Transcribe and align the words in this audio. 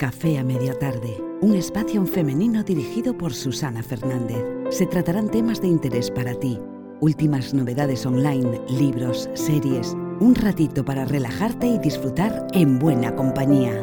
Café 0.00 0.38
a 0.38 0.42
media 0.42 0.72
tarde, 0.72 1.22
un 1.42 1.54
espacio 1.54 2.06
femenino 2.06 2.62
dirigido 2.62 3.18
por 3.18 3.34
Susana 3.34 3.82
Fernández. 3.82 4.42
Se 4.70 4.86
tratarán 4.86 5.30
temas 5.30 5.60
de 5.60 5.68
interés 5.68 6.10
para 6.10 6.32
ti, 6.32 6.58
últimas 7.00 7.52
novedades 7.52 8.06
online, 8.06 8.62
libros, 8.70 9.28
series, 9.34 9.94
un 10.18 10.34
ratito 10.34 10.86
para 10.86 11.04
relajarte 11.04 11.66
y 11.66 11.78
disfrutar 11.80 12.46
en 12.54 12.78
buena 12.78 13.14
compañía. 13.14 13.74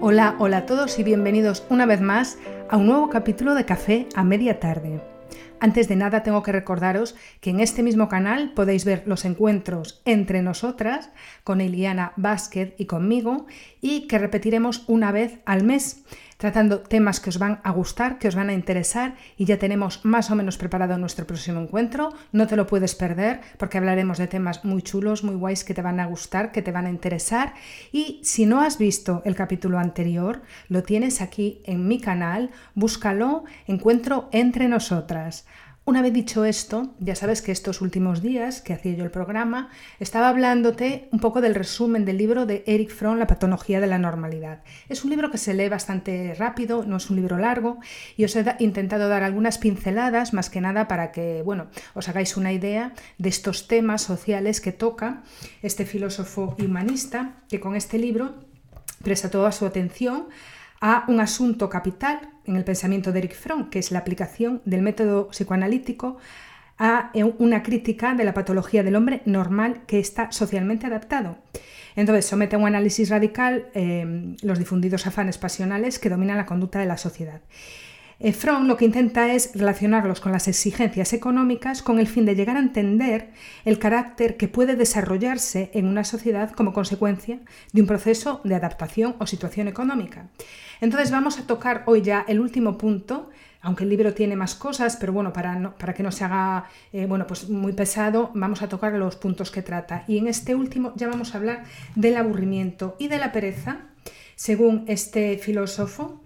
Hola, 0.00 0.34
hola 0.40 0.56
a 0.56 0.66
todos 0.66 0.98
y 0.98 1.04
bienvenidos 1.04 1.64
una 1.70 1.86
vez 1.86 2.00
más 2.00 2.36
a 2.68 2.76
un 2.78 2.86
nuevo 2.86 3.10
capítulo 3.10 3.54
de 3.54 3.64
Café 3.64 4.08
a 4.16 4.24
media 4.24 4.58
tarde. 4.58 5.17
Antes 5.60 5.88
de 5.88 5.96
nada 5.96 6.22
tengo 6.22 6.42
que 6.42 6.52
recordaros 6.52 7.16
que 7.40 7.50
en 7.50 7.60
este 7.60 7.82
mismo 7.82 8.08
canal 8.08 8.52
podéis 8.54 8.84
ver 8.84 9.02
los 9.06 9.24
encuentros 9.24 10.00
entre 10.04 10.42
nosotras, 10.42 11.10
con 11.44 11.60
Eliana 11.60 12.12
Vázquez 12.16 12.74
y 12.78 12.86
conmigo, 12.86 13.46
y 13.80 14.06
que 14.06 14.18
repetiremos 14.18 14.84
una 14.86 15.12
vez 15.12 15.40
al 15.44 15.64
mes, 15.64 16.04
tratando 16.38 16.80
temas 16.80 17.20
que 17.20 17.28
os 17.28 17.38
van 17.38 17.60
a 17.64 17.70
gustar, 17.72 18.18
que 18.18 18.28
os 18.28 18.34
van 18.34 18.48
a 18.48 18.54
interesar, 18.54 19.16
y 19.36 19.44
ya 19.44 19.58
tenemos 19.58 20.04
más 20.04 20.30
o 20.30 20.34
menos 20.34 20.56
preparado 20.56 20.96
nuestro 20.96 21.26
próximo 21.26 21.60
encuentro. 21.60 22.14
No 22.32 22.46
te 22.46 22.56
lo 22.56 22.66
puedes 22.66 22.94
perder 22.94 23.40
porque 23.58 23.76
hablaremos 23.76 24.16
de 24.16 24.28
temas 24.28 24.64
muy 24.64 24.80
chulos, 24.80 25.24
muy 25.24 25.34
guays 25.34 25.64
que 25.64 25.74
te 25.74 25.82
van 25.82 26.00
a 26.00 26.06
gustar, 26.06 26.52
que 26.52 26.62
te 26.62 26.72
van 26.72 26.86
a 26.86 26.90
interesar. 26.90 27.54
Y 27.92 28.20
si 28.22 28.46
no 28.46 28.62
has 28.62 28.78
visto 28.78 29.20
el 29.26 29.34
capítulo 29.34 29.78
anterior, 29.78 30.40
lo 30.68 30.82
tienes 30.82 31.20
aquí 31.20 31.60
en 31.64 31.86
mi 31.86 32.00
canal, 32.00 32.50
búscalo, 32.74 33.44
encuentro 33.66 34.28
entre 34.32 34.68
nosotras. 34.68 35.44
Una 35.88 36.02
vez 36.02 36.12
dicho 36.12 36.44
esto, 36.44 36.92
ya 36.98 37.14
sabes 37.14 37.40
que 37.40 37.50
estos 37.50 37.80
últimos 37.80 38.20
días 38.20 38.60
que 38.60 38.74
hacía 38.74 38.92
yo 38.92 39.04
el 39.04 39.10
programa, 39.10 39.70
estaba 40.00 40.28
hablándote 40.28 41.08
un 41.12 41.18
poco 41.18 41.40
del 41.40 41.54
resumen 41.54 42.04
del 42.04 42.18
libro 42.18 42.44
de 42.44 42.62
Eric 42.66 42.90
Fromm, 42.90 43.16
La 43.16 43.26
patología 43.26 43.80
de 43.80 43.86
la 43.86 43.96
normalidad. 43.96 44.62
Es 44.90 45.02
un 45.04 45.08
libro 45.08 45.30
que 45.30 45.38
se 45.38 45.54
lee 45.54 45.70
bastante 45.70 46.34
rápido, 46.34 46.84
no 46.84 46.98
es 46.98 47.08
un 47.08 47.16
libro 47.16 47.38
largo, 47.38 47.78
y 48.18 48.24
os 48.24 48.36
he 48.36 48.44
intentado 48.58 49.08
dar 49.08 49.22
algunas 49.22 49.56
pinceladas, 49.56 50.34
más 50.34 50.50
que 50.50 50.60
nada 50.60 50.88
para 50.88 51.10
que, 51.10 51.40
bueno, 51.42 51.68
os 51.94 52.06
hagáis 52.10 52.36
una 52.36 52.52
idea 52.52 52.92
de 53.16 53.30
estos 53.30 53.66
temas 53.66 54.02
sociales 54.02 54.60
que 54.60 54.72
toca 54.72 55.22
este 55.62 55.86
filósofo 55.86 56.54
humanista, 56.62 57.36
que 57.48 57.60
con 57.60 57.74
este 57.76 57.96
libro 57.96 58.34
presta 59.02 59.30
toda 59.30 59.52
su 59.52 59.64
atención 59.64 60.26
a 60.80 61.04
un 61.08 61.20
asunto 61.20 61.68
capital 61.68 62.30
en 62.44 62.56
el 62.56 62.64
pensamiento 62.64 63.12
de 63.12 63.20
Eric 63.20 63.34
Fromm, 63.34 63.70
que 63.70 63.78
es 63.78 63.90
la 63.90 63.98
aplicación 63.98 64.62
del 64.64 64.82
método 64.82 65.28
psicoanalítico 65.28 66.18
a 66.78 67.10
una 67.38 67.62
crítica 67.62 68.14
de 68.14 68.24
la 68.24 68.34
patología 68.34 68.84
del 68.84 68.96
hombre 68.96 69.22
normal 69.24 69.82
que 69.86 69.98
está 69.98 70.30
socialmente 70.30 70.86
adaptado. 70.86 71.36
Entonces 71.96 72.26
somete 72.26 72.54
a 72.54 72.58
un 72.60 72.66
análisis 72.66 73.08
radical 73.08 73.66
eh, 73.74 74.36
los 74.42 74.58
difundidos 74.58 75.06
afanes 75.06 75.38
pasionales 75.38 75.98
que 75.98 76.08
dominan 76.08 76.36
la 76.36 76.46
conducta 76.46 76.78
de 76.78 76.86
la 76.86 76.96
sociedad. 76.96 77.40
Eh, 78.20 78.32
Fromm 78.32 78.66
lo 78.66 78.76
que 78.76 78.84
intenta 78.84 79.32
es 79.32 79.52
relacionarlos 79.54 80.20
con 80.20 80.32
las 80.32 80.48
exigencias 80.48 81.12
económicas 81.12 81.82
con 81.82 82.00
el 82.00 82.08
fin 82.08 82.24
de 82.24 82.34
llegar 82.34 82.56
a 82.56 82.60
entender 82.60 83.30
el 83.64 83.78
carácter 83.78 84.36
que 84.36 84.48
puede 84.48 84.74
desarrollarse 84.74 85.70
en 85.72 85.86
una 85.86 86.02
sociedad 86.02 86.50
como 86.50 86.72
consecuencia 86.72 87.38
de 87.72 87.80
un 87.80 87.86
proceso 87.86 88.40
de 88.42 88.56
adaptación 88.56 89.14
o 89.20 89.26
situación 89.26 89.68
económica. 89.68 90.26
Entonces 90.80 91.12
vamos 91.12 91.38
a 91.38 91.46
tocar 91.46 91.84
hoy 91.86 92.02
ya 92.02 92.24
el 92.26 92.40
último 92.40 92.76
punto, 92.76 93.30
aunque 93.60 93.84
el 93.84 93.90
libro 93.90 94.12
tiene 94.12 94.34
más 94.34 94.56
cosas, 94.56 94.96
pero 94.96 95.12
bueno, 95.12 95.32
para, 95.32 95.76
para 95.76 95.94
que 95.94 96.02
no 96.02 96.10
se 96.10 96.24
haga 96.24 96.64
eh, 96.92 97.06
bueno, 97.06 97.24
pues 97.24 97.48
muy 97.48 97.72
pesado, 97.72 98.32
vamos 98.34 98.62
a 98.62 98.68
tocar 98.68 98.94
los 98.94 99.14
puntos 99.14 99.52
que 99.52 99.62
trata. 99.62 100.02
Y 100.08 100.18
en 100.18 100.26
este 100.26 100.56
último 100.56 100.92
ya 100.96 101.06
vamos 101.06 101.34
a 101.34 101.38
hablar 101.38 101.62
del 101.94 102.16
aburrimiento 102.16 102.96
y 102.98 103.06
de 103.06 103.18
la 103.18 103.30
pereza, 103.30 103.82
según 104.34 104.86
este 104.88 105.38
filósofo. 105.38 106.20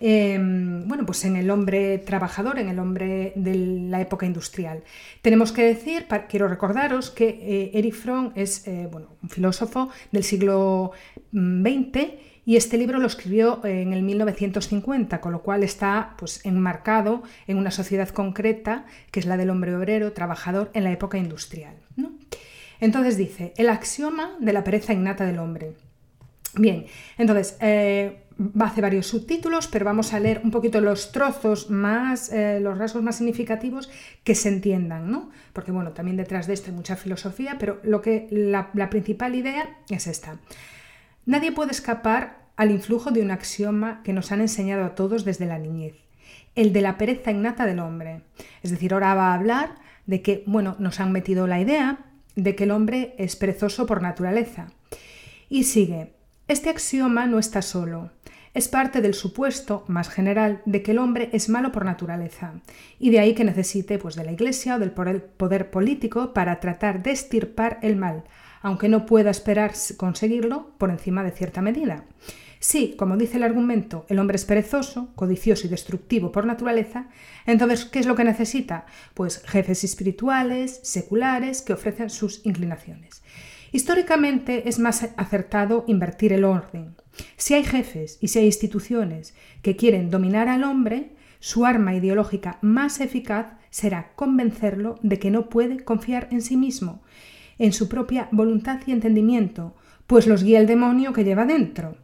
Em, 0.00 0.86
bueno, 0.86 1.04
pues 1.04 1.24
en 1.24 1.34
el 1.34 1.50
hombre 1.50 1.98
trabajador, 1.98 2.58
en 2.58 2.68
el 2.68 2.78
hombre 2.78 3.32
de 3.34 3.54
la 3.56 4.00
época 4.00 4.26
industrial. 4.26 4.84
Tenemos 5.22 5.50
que 5.50 5.62
decir, 5.62 6.06
quiero 6.28 6.46
recordaros 6.46 7.10
que 7.10 7.28
eh, 7.28 7.70
Erich 7.74 7.94
Fromm 7.94 8.32
es 8.36 8.66
eh, 8.68 8.88
bueno, 8.90 9.08
un 9.22 9.28
filósofo 9.28 9.90
del 10.12 10.22
siglo 10.22 10.92
XX 11.32 11.32
mm, 11.32 11.92
y 12.46 12.56
este 12.56 12.78
libro 12.78 12.98
lo 12.98 13.06
escribió 13.06 13.60
en 13.64 13.92
el 13.92 14.02
1950, 14.02 15.20
con 15.20 15.32
lo 15.32 15.42
cual 15.42 15.62
está 15.64 16.14
pues, 16.16 16.46
enmarcado 16.46 17.22
en 17.46 17.58
una 17.58 17.70
sociedad 17.70 18.08
concreta, 18.08 18.86
que 19.10 19.20
es 19.20 19.26
la 19.26 19.36
del 19.36 19.50
hombre 19.50 19.74
obrero, 19.76 20.12
trabajador 20.12 20.70
en 20.72 20.84
la 20.84 20.92
época 20.92 21.18
industrial. 21.18 21.74
Entonces 22.80 23.18
dice, 23.18 23.52
el 23.58 23.68
axioma 23.68 24.36
de 24.38 24.52
la 24.52 24.64
pereza 24.64 24.94
innata 24.94 25.26
del 25.26 25.40
hombre. 25.40 25.74
Bien, 26.54 26.86
entonces, 27.18 27.56
eh, 27.60 28.24
hace 28.60 28.80
varios 28.80 29.06
subtítulos, 29.06 29.66
pero 29.66 29.84
vamos 29.84 30.12
a 30.12 30.20
leer 30.20 30.40
un 30.44 30.50
poquito 30.50 30.80
los 30.80 31.12
trozos 31.12 31.70
más, 31.70 32.32
eh, 32.32 32.60
los 32.60 32.78
rasgos 32.78 33.02
más 33.02 33.16
significativos 33.16 33.90
que 34.24 34.34
se 34.34 34.48
entiendan, 34.48 35.10
¿no? 35.10 35.30
Porque 35.52 35.72
bueno, 35.72 35.92
también 35.92 36.16
detrás 36.16 36.46
de 36.46 36.54
esto 36.54 36.70
hay 36.70 36.76
mucha 36.76 36.96
filosofía, 36.96 37.56
pero 37.58 37.80
lo 37.82 38.00
que 38.00 38.28
la, 38.30 38.70
la 38.74 38.90
principal 38.90 39.34
idea 39.34 39.78
es 39.90 40.06
esta. 40.06 40.38
Nadie 41.26 41.52
puede 41.52 41.72
escapar 41.72 42.48
al 42.56 42.70
influjo 42.70 43.10
de 43.10 43.22
un 43.22 43.30
axioma 43.30 44.02
que 44.02 44.12
nos 44.12 44.32
han 44.32 44.40
enseñado 44.40 44.84
a 44.84 44.94
todos 44.94 45.24
desde 45.24 45.46
la 45.46 45.58
niñez, 45.58 45.96
el 46.54 46.72
de 46.72 46.82
la 46.82 46.96
pereza 46.96 47.30
innata 47.30 47.66
del 47.66 47.80
hombre. 47.80 48.22
Es 48.62 48.70
decir, 48.70 48.92
ahora 48.92 49.14
va 49.14 49.32
a 49.32 49.34
hablar 49.34 49.74
de 50.06 50.22
que, 50.22 50.42
bueno, 50.46 50.76
nos 50.78 51.00
han 51.00 51.12
metido 51.12 51.46
la 51.46 51.60
idea 51.60 52.06
de 52.34 52.54
que 52.54 52.64
el 52.64 52.70
hombre 52.70 53.14
es 53.18 53.36
perezoso 53.36 53.84
por 53.86 54.00
naturaleza. 54.00 54.68
Y 55.48 55.64
sigue, 55.64 56.12
este 56.48 56.70
axioma 56.70 57.26
no 57.26 57.38
está 57.38 57.62
solo 57.62 58.10
es 58.54 58.68
parte 58.68 59.00
del 59.00 59.14
supuesto 59.14 59.84
más 59.86 60.08
general 60.08 60.62
de 60.64 60.82
que 60.82 60.90
el 60.90 60.98
hombre 60.98 61.30
es 61.32 61.48
malo 61.48 61.70
por 61.70 61.84
naturaleza, 61.84 62.54
y 62.98 63.10
de 63.10 63.20
ahí 63.20 63.34
que 63.34 63.44
necesite 63.44 63.98
pues, 63.98 64.16
de 64.16 64.24
la 64.24 64.32
Iglesia 64.32 64.76
o 64.76 64.78
del 64.78 64.90
poder 64.90 65.70
político 65.70 66.32
para 66.32 66.58
tratar 66.58 67.02
de 67.02 67.12
estirpar 67.12 67.78
el 67.82 67.94
mal, 67.94 68.24
aunque 68.60 68.88
no 68.88 69.06
pueda 69.06 69.30
esperar 69.30 69.72
conseguirlo 69.96 70.72
por 70.78 70.90
encima 70.90 71.22
de 71.22 71.30
cierta 71.30 71.62
medida. 71.62 72.04
Si, 72.58 72.96
como 72.96 73.16
dice 73.16 73.36
el 73.36 73.44
argumento, 73.44 74.04
el 74.08 74.18
hombre 74.18 74.34
es 74.34 74.44
perezoso, 74.44 75.10
codicioso 75.14 75.68
y 75.68 75.70
destructivo 75.70 76.32
por 76.32 76.44
naturaleza, 76.44 77.08
entonces, 77.46 77.84
¿qué 77.84 78.00
es 78.00 78.06
lo 78.06 78.16
que 78.16 78.24
necesita? 78.24 78.86
Pues 79.14 79.40
jefes 79.46 79.84
espirituales, 79.84 80.80
seculares, 80.82 81.62
que 81.62 81.74
ofrecen 81.74 82.10
sus 82.10 82.44
inclinaciones. 82.44 83.22
Históricamente 83.72 84.68
es 84.68 84.78
más 84.78 85.08
acertado 85.16 85.84
invertir 85.86 86.32
el 86.32 86.44
orden. 86.44 86.94
Si 87.36 87.54
hay 87.54 87.64
jefes 87.64 88.18
y 88.20 88.28
si 88.28 88.38
hay 88.38 88.46
instituciones 88.46 89.34
que 89.62 89.76
quieren 89.76 90.10
dominar 90.10 90.48
al 90.48 90.64
hombre, 90.64 91.10
su 91.40 91.66
arma 91.66 91.94
ideológica 91.94 92.58
más 92.62 93.00
eficaz 93.00 93.46
será 93.70 94.12
convencerlo 94.14 94.98
de 95.02 95.18
que 95.18 95.30
no 95.30 95.48
puede 95.48 95.84
confiar 95.84 96.28
en 96.30 96.42
sí 96.42 96.56
mismo, 96.56 97.02
en 97.58 97.72
su 97.72 97.88
propia 97.88 98.28
voluntad 98.32 98.80
y 98.86 98.92
entendimiento, 98.92 99.74
pues 100.06 100.26
los 100.26 100.42
guía 100.42 100.60
el 100.60 100.66
demonio 100.66 101.12
que 101.12 101.24
lleva 101.24 101.44
dentro. 101.44 101.96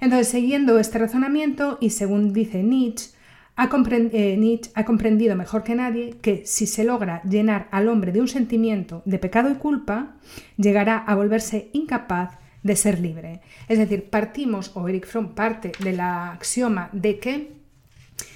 Entonces, 0.00 0.28
siguiendo 0.28 0.78
este 0.78 0.98
razonamiento, 0.98 1.78
y 1.80 1.90
según 1.90 2.32
dice 2.32 2.62
Nietzsche, 2.62 3.13
eh, 3.56 4.36
Nietzsche 4.36 4.70
ha 4.74 4.84
comprendido 4.84 5.36
mejor 5.36 5.62
que 5.62 5.74
nadie 5.74 6.16
que 6.20 6.44
si 6.44 6.66
se 6.66 6.84
logra 6.84 7.22
llenar 7.22 7.68
al 7.70 7.88
hombre 7.88 8.12
de 8.12 8.20
un 8.20 8.28
sentimiento 8.28 9.02
de 9.04 9.18
pecado 9.18 9.50
y 9.50 9.54
culpa, 9.54 10.16
llegará 10.56 10.98
a 10.98 11.14
volverse 11.14 11.70
incapaz 11.72 12.38
de 12.62 12.76
ser 12.76 12.98
libre. 12.98 13.40
Es 13.68 13.78
decir, 13.78 14.10
partimos, 14.10 14.72
o 14.74 14.88
Eric 14.88 15.06
Fromm 15.06 15.34
parte 15.34 15.72
del 15.78 16.00
axioma 16.00 16.88
de 16.92 17.18
que, 17.18 17.52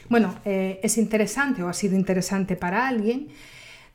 bueno, 0.08 0.36
eh, 0.44 0.78
es 0.82 0.98
interesante 0.98 1.62
o 1.62 1.68
ha 1.68 1.72
sido 1.72 1.96
interesante 1.96 2.54
para 2.54 2.86
alguien 2.86 3.28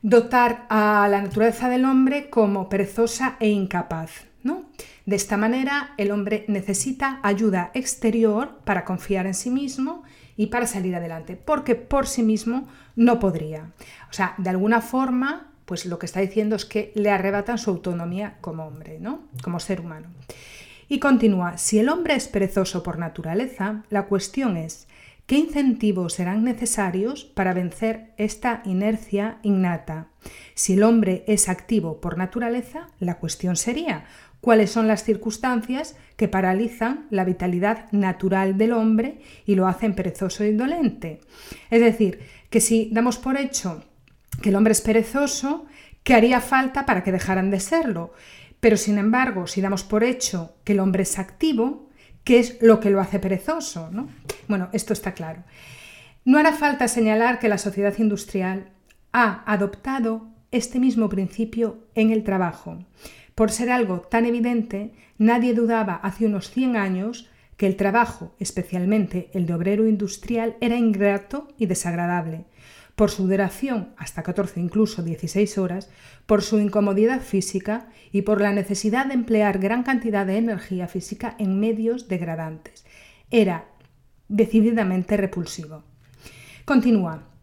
dotar 0.02 0.66
a 0.68 1.08
la 1.10 1.22
naturaleza 1.22 1.70
del 1.70 1.86
hombre 1.86 2.28
como 2.28 2.68
perezosa 2.68 3.36
e 3.40 3.48
incapaz. 3.48 4.26
¿no? 4.42 4.64
De 5.06 5.16
esta 5.16 5.38
manera, 5.38 5.94
el 5.96 6.10
hombre 6.10 6.44
necesita 6.48 7.20
ayuda 7.22 7.70
exterior 7.72 8.60
para 8.64 8.84
confiar 8.84 9.26
en 9.26 9.34
sí 9.34 9.50
mismo 9.50 10.02
y 10.36 10.46
para 10.46 10.66
salir 10.66 10.94
adelante, 10.96 11.36
porque 11.36 11.74
por 11.74 12.06
sí 12.06 12.22
mismo 12.22 12.68
no 12.96 13.18
podría. 13.20 13.72
O 14.10 14.12
sea, 14.12 14.34
de 14.38 14.50
alguna 14.50 14.80
forma, 14.80 15.52
pues 15.64 15.86
lo 15.86 15.98
que 15.98 16.06
está 16.06 16.20
diciendo 16.20 16.56
es 16.56 16.64
que 16.64 16.92
le 16.94 17.10
arrebatan 17.10 17.58
su 17.58 17.70
autonomía 17.70 18.38
como 18.40 18.66
hombre, 18.66 18.98
¿no? 19.00 19.22
Como 19.42 19.60
ser 19.60 19.80
humano. 19.80 20.08
Y 20.88 20.98
continúa, 20.98 21.56
si 21.58 21.78
el 21.78 21.88
hombre 21.88 22.14
es 22.14 22.28
perezoso 22.28 22.82
por 22.82 22.98
naturaleza, 22.98 23.84
la 23.88 24.06
cuestión 24.06 24.56
es, 24.56 24.86
¿qué 25.26 25.36
incentivos 25.36 26.14
serán 26.14 26.44
necesarios 26.44 27.24
para 27.24 27.54
vencer 27.54 28.12
esta 28.18 28.60
inercia 28.64 29.38
innata? 29.42 30.08
Si 30.54 30.74
el 30.74 30.82
hombre 30.82 31.24
es 31.26 31.48
activo 31.48 32.00
por 32.00 32.18
naturaleza, 32.18 32.88
la 33.00 33.16
cuestión 33.16 33.56
sería, 33.56 34.04
cuáles 34.44 34.70
son 34.70 34.86
las 34.86 35.04
circunstancias 35.04 35.96
que 36.18 36.28
paralizan 36.28 37.06
la 37.08 37.24
vitalidad 37.24 37.90
natural 37.92 38.58
del 38.58 38.74
hombre 38.74 39.22
y 39.46 39.54
lo 39.54 39.66
hacen 39.66 39.94
perezoso 39.94 40.44
e 40.44 40.50
indolente. 40.50 41.22
Es 41.70 41.80
decir, 41.80 42.20
que 42.50 42.60
si 42.60 42.90
damos 42.92 43.16
por 43.16 43.38
hecho 43.38 43.82
que 44.42 44.50
el 44.50 44.56
hombre 44.56 44.72
es 44.72 44.82
perezoso, 44.82 45.64
¿qué 46.02 46.12
haría 46.12 46.42
falta 46.42 46.84
para 46.84 47.02
que 47.02 47.10
dejaran 47.10 47.50
de 47.50 47.58
serlo? 47.58 48.12
Pero 48.60 48.76
sin 48.76 48.98
embargo, 48.98 49.46
si 49.46 49.62
damos 49.62 49.82
por 49.82 50.04
hecho 50.04 50.56
que 50.62 50.74
el 50.74 50.80
hombre 50.80 51.04
es 51.04 51.18
activo, 51.18 51.88
¿qué 52.22 52.38
es 52.38 52.58
lo 52.60 52.80
que 52.80 52.90
lo 52.90 53.00
hace 53.00 53.18
perezoso? 53.18 53.88
¿no? 53.90 54.10
Bueno, 54.46 54.68
esto 54.74 54.92
está 54.92 55.12
claro. 55.12 55.42
No 56.26 56.36
hará 56.36 56.52
falta 56.52 56.86
señalar 56.86 57.38
que 57.38 57.48
la 57.48 57.56
sociedad 57.56 57.94
industrial 57.96 58.72
ha 59.10 59.42
adoptado 59.50 60.28
este 60.50 60.80
mismo 60.80 61.08
principio 61.08 61.86
en 61.94 62.10
el 62.10 62.24
trabajo. 62.24 62.84
Por 63.34 63.50
ser 63.50 63.70
algo 63.70 64.00
tan 64.00 64.26
evidente, 64.26 64.92
nadie 65.18 65.54
dudaba 65.54 65.94
hace 65.94 66.26
unos 66.26 66.50
100 66.50 66.76
años 66.76 67.30
que 67.56 67.66
el 67.66 67.76
trabajo, 67.76 68.34
especialmente 68.38 69.30
el 69.32 69.46
de 69.46 69.54
obrero 69.54 69.86
industrial, 69.86 70.56
era 70.60 70.76
ingrato 70.76 71.48
y 71.58 71.66
desagradable, 71.66 72.44
por 72.96 73.10
su 73.10 73.26
duración, 73.26 73.92
hasta 73.96 74.22
14 74.22 74.60
incluso 74.60 75.02
16 75.02 75.58
horas, 75.58 75.90
por 76.26 76.42
su 76.42 76.58
incomodidad 76.60 77.20
física 77.20 77.88
y 78.12 78.22
por 78.22 78.40
la 78.40 78.52
necesidad 78.52 79.06
de 79.06 79.14
emplear 79.14 79.58
gran 79.58 79.82
cantidad 79.82 80.26
de 80.26 80.36
energía 80.36 80.86
física 80.86 81.34
en 81.38 81.58
medios 81.58 82.08
degradantes. 82.08 82.84
Era 83.30 83.66
decididamente 84.28 85.16
repulsivo. 85.16 85.82
Continúa. 86.64 87.33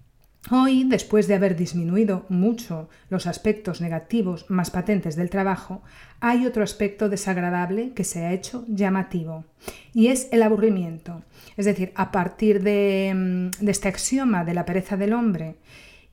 Hoy, 0.50 0.86
después 0.86 1.28
de 1.28 1.36
haber 1.36 1.56
disminuido 1.56 2.26
mucho 2.28 2.90
los 3.10 3.28
aspectos 3.28 3.80
negativos 3.80 4.50
más 4.50 4.72
patentes 4.72 5.16
del 5.16 5.30
trabajo, 5.30 5.84
hay 6.20 6.46
otro 6.46 6.64
aspecto 6.64 7.10
desagradable 7.10 7.94
que 7.94 8.04
se 8.04 8.26
ha 8.26 8.34
hecho 8.34 8.66
llamativo, 8.68 9.46
y 9.94 10.08
es 10.08 10.28
el 10.32 10.42
aburrimiento. 10.42 11.22
Es 11.58 11.66
decir, 11.66 11.92
a 11.96 12.12
partir 12.12 12.64
de, 12.64 13.52
mm, 13.62 13.68
este 13.70 13.88
axioma 13.88 14.44
de 14.44 14.56
la 14.56 14.66
pereza 14.66 14.98
del 14.98 15.14
hombre 15.14 15.58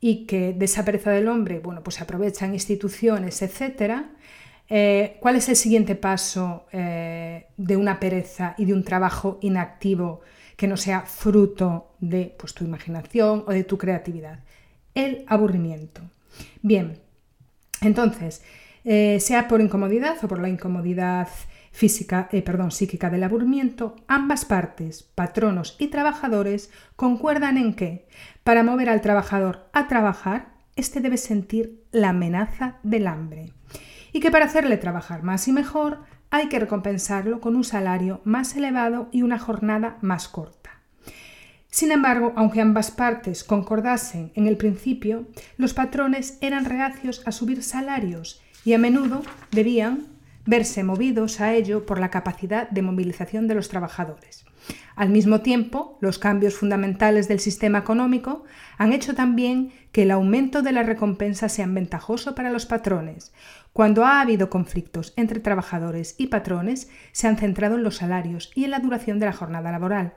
y 0.01 0.27
que 0.27 0.53
de 0.53 0.65
esa 0.67 0.85
pereza 0.85 1.11
del 1.11 1.27
hombre, 1.27 1.61
bueno, 1.61 1.83
pues 1.83 1.97
se 1.97 2.03
aprovechan 2.03 2.53
instituciones, 2.53 3.41
etcétera, 3.41 4.11
eh, 4.69 5.17
¿cuál 5.21 5.37
es 5.37 5.49
el 5.49 5.57
siguiente 5.57 5.95
paso 5.95 6.67
eh, 6.73 7.47
de 7.57 7.77
una 7.77 7.99
pereza 7.99 8.55
y 8.59 8.67
de 8.67 8.75
un 8.75 8.85
trabajo 8.85 9.39
inactivo 9.41 10.21
que 10.59 10.67
no 10.67 10.77
sea 10.77 11.03
fruto 11.03 11.95
de 12.01 12.35
pues, 12.37 12.53
tu 12.53 12.65
imaginación 12.65 13.45
o 13.47 13.53
de 13.53 13.63
tu 13.63 13.79
creatividad. 13.79 14.41
El 14.93 15.25
aburrimiento. 15.29 16.03
Bien, 16.63 16.99
entonces, 17.81 18.43
eh, 18.83 19.21
sea 19.21 19.47
por 19.47 19.61
incomodidad 19.61 20.17
o 20.21 20.27
por 20.27 20.41
la 20.41 20.49
incomodidad 20.49 21.29
física, 21.71 22.29
eh, 22.33 22.43
perdón, 22.43 22.73
psíquica 22.73 23.09
del 23.09 23.23
aburrimiento, 23.23 23.95
ambas 24.09 24.45
partes, 24.45 25.05
patronos 25.05 25.77
y 25.79 25.87
trabajadores, 25.89 26.73
concuerdan 26.97 27.57
en 27.57 27.75
que 27.75 28.09
para 28.43 28.65
mover 28.65 28.89
al 28.89 29.01
trabajador 29.01 29.69
a 29.73 29.87
trabajar, 29.87 30.55
éste 30.75 30.99
debe 30.99 31.19
sentir 31.19 31.85
la 31.93 32.09
amenaza 32.09 32.79
del 32.83 33.07
hambre 33.07 33.53
y 34.13 34.19
que 34.19 34.33
para 34.33 34.47
hacerle 34.47 34.77
trabajar 34.77 35.23
más 35.23 35.47
y 35.47 35.53
mejor 35.53 36.01
hay 36.31 36.49
que 36.49 36.59
recompensarlo 36.59 37.41
con 37.41 37.57
un 37.57 37.65
salario 37.65 38.21
más 38.25 38.55
elevado 38.57 39.09
y 39.13 39.23
una 39.23 39.39
jornada 39.39 39.99
más 40.01 40.29
corta. 40.29 40.71
Sin 41.71 41.93
embargo, 41.93 42.33
aunque 42.37 42.61
ambas 42.61 42.91
partes 42.91 43.45
concordasen 43.45 44.33
en 44.35 44.47
el 44.47 44.57
principio, 44.57 45.27
los 45.57 45.75
patrones 45.75 46.39
eran 46.41 46.65
reacios 46.65 47.23
a 47.27 47.33
subir 47.33 47.63
salarios 47.63 48.43
y 48.65 48.73
a 48.73 48.79
menudo 48.79 49.23
debían 49.51 50.07
verse 50.47 50.83
movidos 50.83 51.41
a 51.41 51.53
ello 51.55 51.85
por 51.85 52.01
la 52.01 52.11
capacidad 52.11 52.71
de 52.71 52.81
movilización 52.81 53.49
de 53.49 53.55
los 53.55 53.69
trabajadores. 53.69 54.47
Al 54.97 55.11
mismo 55.11 55.43
tiempo, 55.43 55.99
los 56.01 56.19
cambios 56.19 56.55
fundamentales 56.55 57.29
del 57.29 57.39
sistema 57.39 57.79
económico 57.79 58.45
han 58.79 58.93
hecho 58.93 59.15
también 59.15 59.71
que 59.93 60.03
el 60.03 60.11
aumento 60.11 60.63
de 60.63 60.73
la 60.73 60.83
recompensa 60.83 61.49
sea 61.49 61.67
ventajoso 61.67 62.35
para 62.35 62.51
los 62.51 62.67
patrones, 62.67 63.33
cuando 63.73 64.05
ha 64.05 64.21
habido 64.21 64.51
conflictos 64.51 65.13
entre 65.17 65.41
trabajadores 65.41 66.15
y 66.19 66.29
patrones, 66.29 66.91
se 67.13 67.29
han 67.29 67.37
centrado 67.37 67.77
en 67.77 67.85
los 67.85 67.97
salarios 67.97 68.51
y 68.55 68.65
en 68.65 68.73
la 68.73 68.81
duración 68.81 69.19
de 69.19 69.27
la 69.27 69.33
jornada 69.33 69.71
laboral, 69.71 70.15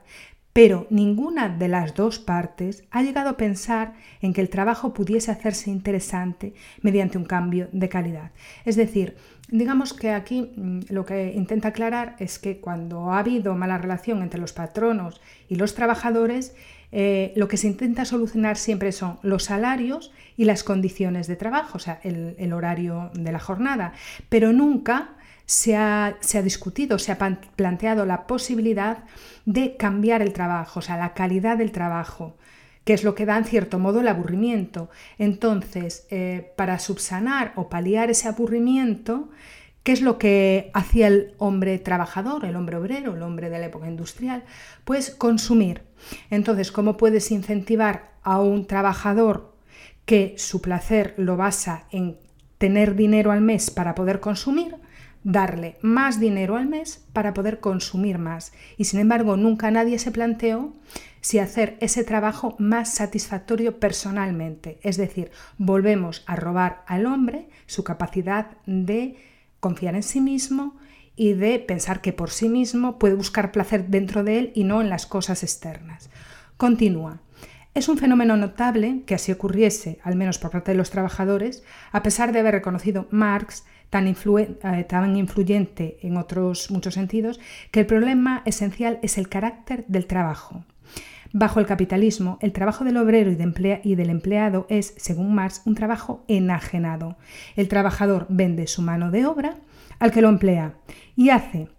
pero 0.53 0.87
ninguna 0.89 1.49
de 1.49 1.67
las 1.67 1.95
dos 1.95 2.19
partes 2.19 2.83
ha 2.91 3.01
llegado 3.03 3.29
a 3.29 3.37
pensar 3.37 3.93
en 4.21 4.33
que 4.33 4.41
el 4.41 4.49
trabajo 4.49 4.93
pudiese 4.93 5.31
hacerse 5.31 5.69
interesante 5.69 6.53
mediante 6.81 7.17
un 7.17 7.25
cambio 7.25 7.69
de 7.71 7.89
calidad. 7.89 8.31
Es 8.65 8.75
decir, 8.75 9.15
digamos 9.49 9.93
que 9.93 10.11
aquí 10.11 10.51
mm, 10.55 10.79
lo 10.89 11.05
que 11.05 11.33
intenta 11.33 11.69
aclarar 11.69 12.15
es 12.19 12.39
que 12.39 12.59
cuando 12.59 13.11
ha 13.11 13.19
habido 13.19 13.55
mala 13.55 13.77
relación 13.77 14.21
entre 14.21 14.39
los 14.39 14.53
patronos 14.53 15.21
y 15.47 15.55
los 15.55 15.75
trabajadores, 15.75 16.53
eh, 16.91 17.31
lo 17.37 17.47
que 17.47 17.57
se 17.57 17.67
intenta 17.67 18.03
solucionar 18.03 18.57
siempre 18.57 18.91
son 18.91 19.17
los 19.21 19.45
salarios 19.45 20.11
y 20.35 20.45
las 20.45 20.63
condiciones 20.63 21.27
de 21.27 21.37
trabajo, 21.37 21.77
o 21.77 21.79
sea, 21.79 21.99
el, 22.03 22.53
horario 22.53 23.11
de 23.13 23.31
la 23.31 23.39
jornada, 23.39 23.93
pero 24.27 24.51
nunca 24.51 25.11
se 25.45 25.75
ha, 25.75 26.17
discutido, 26.43 26.99
se 26.99 27.11
ha 27.11 27.17
planteado 27.17 28.05
la 28.05 28.27
posibilidad 28.27 29.03
de 29.45 29.75
cambiar 29.75 30.21
el 30.21 30.33
trabajo, 30.33 30.79
o 30.79 30.81
sea, 30.81 30.97
la 30.97 31.13
calidad 31.13 31.57
del 31.57 31.71
trabajo 31.71 32.37
que 32.83 32.93
es 32.93 33.03
lo 33.03 33.13
que 33.13 33.27
da 33.27 33.37
en 33.37 33.45
cierto 33.45 33.77
modo 33.77 33.99
el 33.99 34.07
aburrimiento. 34.07 34.89
Entonces, 35.19 36.07
eh, 36.09 36.51
para 36.57 36.79
subsanar 36.79 37.53
o 37.55 37.69
paliar 37.69 38.09
ese 38.09 38.27
aburrimiento, 38.27 39.29
¿Qué 39.83 39.93
es 39.93 40.01
lo 40.01 40.19
que 40.19 40.69
hacía 40.75 41.07
el 41.07 41.33
hombre 41.39 41.79
trabajador, 41.79 42.45
el 42.45 42.55
hombre 42.55 42.77
obrero, 42.77 43.15
el 43.15 43.23
hombre 43.23 43.49
de 43.49 43.57
la 43.57 43.65
época 43.65 43.87
industrial? 43.87 44.43
Pues 44.85 45.09
consumir. 45.09 45.81
Entonces, 46.29 46.71
¿cómo 46.71 46.97
puedes 46.97 47.31
incentivar 47.31 48.11
a 48.21 48.39
un 48.39 48.67
trabajador 48.67 49.55
que 50.05 50.35
su 50.37 50.61
placer 50.61 51.15
lo 51.17 51.35
basa 51.35 51.85
en 51.89 52.17
tener 52.59 52.95
dinero 52.95 53.31
al 53.31 53.41
mes 53.41 53.71
para 53.71 53.95
poder 53.95 54.19
consumir? 54.19 54.75
Darle 55.23 55.77
más 55.81 56.19
dinero 56.19 56.55
al 56.55 56.67
mes 56.67 57.05
para 57.13 57.33
poder 57.33 57.59
consumir 57.59 58.17
más. 58.17 58.53
Y 58.77 58.85
sin 58.85 58.99
embargo, 58.99 59.37
nunca 59.37 59.69
nadie 59.69 59.99
se 59.99 60.11
planteó 60.11 60.73
si 61.21 61.37
hacer 61.37 61.77
ese 61.79 62.03
trabajo 62.03 62.55
más 62.57 62.93
satisfactorio 62.93 63.79
personalmente. 63.79 64.79
Es 64.81 64.97
decir, 64.97 65.31
volvemos 65.57 66.23
a 66.25 66.35
robar 66.35 66.83
al 66.87 67.05
hombre 67.05 67.47
su 67.67 67.83
capacidad 67.83 68.57
de 68.65 69.15
confiar 69.59 69.95
en 69.95 70.03
sí 70.03 70.19
mismo 70.19 70.75
y 71.15 71.33
de 71.33 71.59
pensar 71.59 72.01
que 72.01 72.13
por 72.13 72.31
sí 72.31 72.49
mismo 72.49 72.97
puede 72.97 73.13
buscar 73.13 73.51
placer 73.51 73.87
dentro 73.87 74.23
de 74.23 74.39
él 74.39 74.51
y 74.55 74.63
no 74.63 74.81
en 74.81 74.89
las 74.89 75.05
cosas 75.05 75.43
externas. 75.43 76.09
Continúa. 76.57 77.21
Es 77.73 77.87
un 77.87 77.97
fenómeno 77.97 78.35
notable 78.35 79.03
que 79.05 79.15
así 79.15 79.31
ocurriese, 79.31 79.99
al 80.03 80.15
menos 80.15 80.39
por 80.39 80.51
parte 80.51 80.71
de 80.71 80.77
los 80.77 80.89
trabajadores, 80.89 81.63
a 81.91 82.03
pesar 82.03 82.33
de 82.33 82.39
haber 82.39 82.55
reconocido 82.55 83.07
Marx 83.11 83.63
tan, 83.91 84.07
eh, 84.07 84.85
tan, 84.89 85.15
influyente 85.17 85.99
en 86.01 86.17
otros 86.17 86.71
muchos 86.71 86.95
sentidos, 86.95 87.39
que 87.69 87.81
el 87.81 87.85
problema 87.85 88.41
esencial 88.45 88.97
es 89.03 89.19
el 89.19 89.29
carácter 89.29 89.85
del 89.87 90.07
trabajo. 90.07 90.63
Bajo 91.33 91.59
el 91.59 91.65
capitalismo, 91.65 92.39
el 92.41 92.51
trabajo 92.51 92.83
del 92.83 92.97
obrero 92.97 93.31
y, 93.31 93.95
del 93.95 94.09
empleado 94.09 94.65
es, 94.69 94.93
según 94.97 95.35
Marx, 95.35 95.61
un 95.65 95.75
trabajo 95.75 96.25
enajenado. 96.27 97.17
El 97.55 97.67
trabajador 97.67 98.25
vende 98.29 98.67
su 98.67 98.81
mano 98.81 99.11
de 99.11 99.25
obra 99.25 99.57
al 99.99 100.11
que 100.11 100.21
lo 100.21 100.29
emplea 100.29 100.73
y 101.15 101.29
hace 101.29 101.69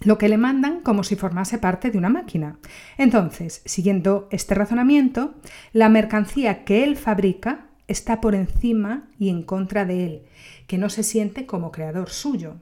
lo 0.00 0.18
que 0.18 0.28
le 0.28 0.36
mandan 0.36 0.80
como 0.80 1.04
si 1.04 1.14
formase 1.14 1.58
parte 1.58 1.90
de 1.90 1.98
una 1.98 2.08
máquina. 2.08 2.58
Entonces, 2.98 3.62
siguiendo 3.64 4.28
este 4.32 4.54
razonamiento, 4.54 5.34
la 5.72 5.88
mercancía 5.88 6.64
que 6.64 6.82
él 6.82 6.96
fabrica 6.96 7.66
está 7.88 8.20
por 8.20 8.34
encima 8.34 9.08
y 9.18 9.28
en 9.28 9.42
contra 9.42 9.84
de 9.84 10.06
él, 10.06 10.22
que 10.66 10.78
no 10.78 10.88
se 10.88 11.02
siente 11.02 11.46
como 11.46 11.72
creador 11.72 12.10
suyo. 12.10 12.56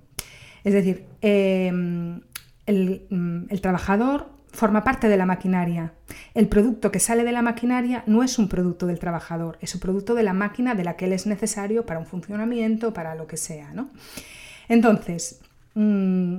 Es 0.64 0.72
decir, 0.72 1.06
em, 1.20 2.20
el, 2.66 3.06
mm, 3.10 3.44
el 3.48 3.60
trabajador 3.60 4.28
forma 4.52 4.84
parte 4.84 5.08
de 5.08 5.16
la 5.16 5.26
maquinaria. 5.26 5.92
El 6.34 6.48
producto 6.48 6.90
que 6.90 7.00
sale 7.00 7.24
de 7.24 7.32
la 7.32 7.42
maquinaria 7.42 8.02
no 8.06 8.22
es 8.22 8.38
un 8.38 8.48
producto 8.48 8.86
del 8.86 8.98
trabajador, 8.98 9.58
es 9.60 9.74
un 9.74 9.80
producto 9.80 10.14
de 10.14 10.22
la 10.22 10.32
máquina 10.32 10.74
de 10.74 10.84
la 10.84 10.96
que 10.96 11.04
él 11.04 11.12
es 11.12 11.26
necesario 11.26 11.86
para 11.86 12.00
un 12.00 12.06
funcionamiento, 12.06 12.92
para 12.92 13.14
lo 13.14 13.26
que 13.26 13.36
sea. 13.36 13.72
¿no? 13.72 13.90
Entonces, 14.68 15.40
mm, 15.74 16.36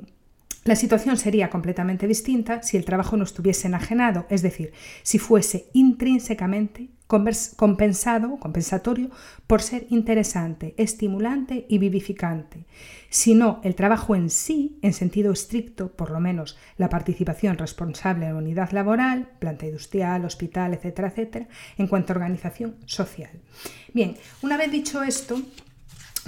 la 0.63 0.75
situación 0.75 1.17
sería 1.17 1.49
completamente 1.49 2.07
distinta 2.07 2.61
si 2.61 2.77
el 2.77 2.85
trabajo 2.85 3.17
no 3.17 3.23
estuviese 3.23 3.67
enajenado, 3.67 4.27
es 4.29 4.41
decir, 4.41 4.73
si 5.01 5.17
fuese 5.17 5.69
intrínsecamente 5.73 6.89
compensado, 7.57 8.37
compensatorio, 8.37 9.09
por 9.45 9.61
ser 9.61 9.85
interesante, 9.89 10.73
estimulante 10.77 11.65
y 11.67 11.77
vivificante. 11.77 12.65
Si 13.09 13.35
no, 13.35 13.59
el 13.65 13.75
trabajo 13.75 14.15
en 14.15 14.29
sí, 14.29 14.79
en 14.81 14.93
sentido 14.93 15.33
estricto, 15.33 15.91
por 15.91 16.09
lo 16.09 16.21
menos 16.21 16.57
la 16.77 16.87
participación 16.87 17.57
responsable 17.57 18.27
en 18.27 18.33
la 18.33 18.39
unidad 18.39 18.71
laboral, 18.71 19.27
planta 19.39 19.65
industrial, 19.65 20.23
hospital, 20.23 20.73
etcétera, 20.73 21.09
etcétera, 21.09 21.47
en 21.77 21.87
cuanto 21.87 22.13
a 22.13 22.15
organización 22.15 22.77
social. 22.85 23.31
Bien, 23.93 24.15
una 24.41 24.55
vez 24.55 24.71
dicho 24.71 25.03
esto, 25.03 25.41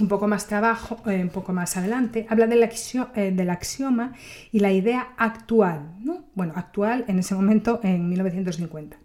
un 0.00 0.08
poco 0.08 0.26
más 0.26 0.46
trabajo, 0.46 0.98
eh, 1.08 1.22
un 1.22 1.28
poco 1.28 1.52
más 1.52 1.76
adelante, 1.76 2.26
habla 2.28 2.46
del, 2.46 2.62
eh, 2.62 3.50
axioma 3.50 4.12
y 4.50 4.60
la 4.60 4.72
idea 4.72 5.14
actual, 5.16 5.94
¿no? 6.00 6.24
bueno, 6.34 6.52
actual 6.56 7.04
en 7.08 7.18
ese 7.18 7.34
momento 7.34 7.80
en 7.82 8.08
1950. 8.08 8.96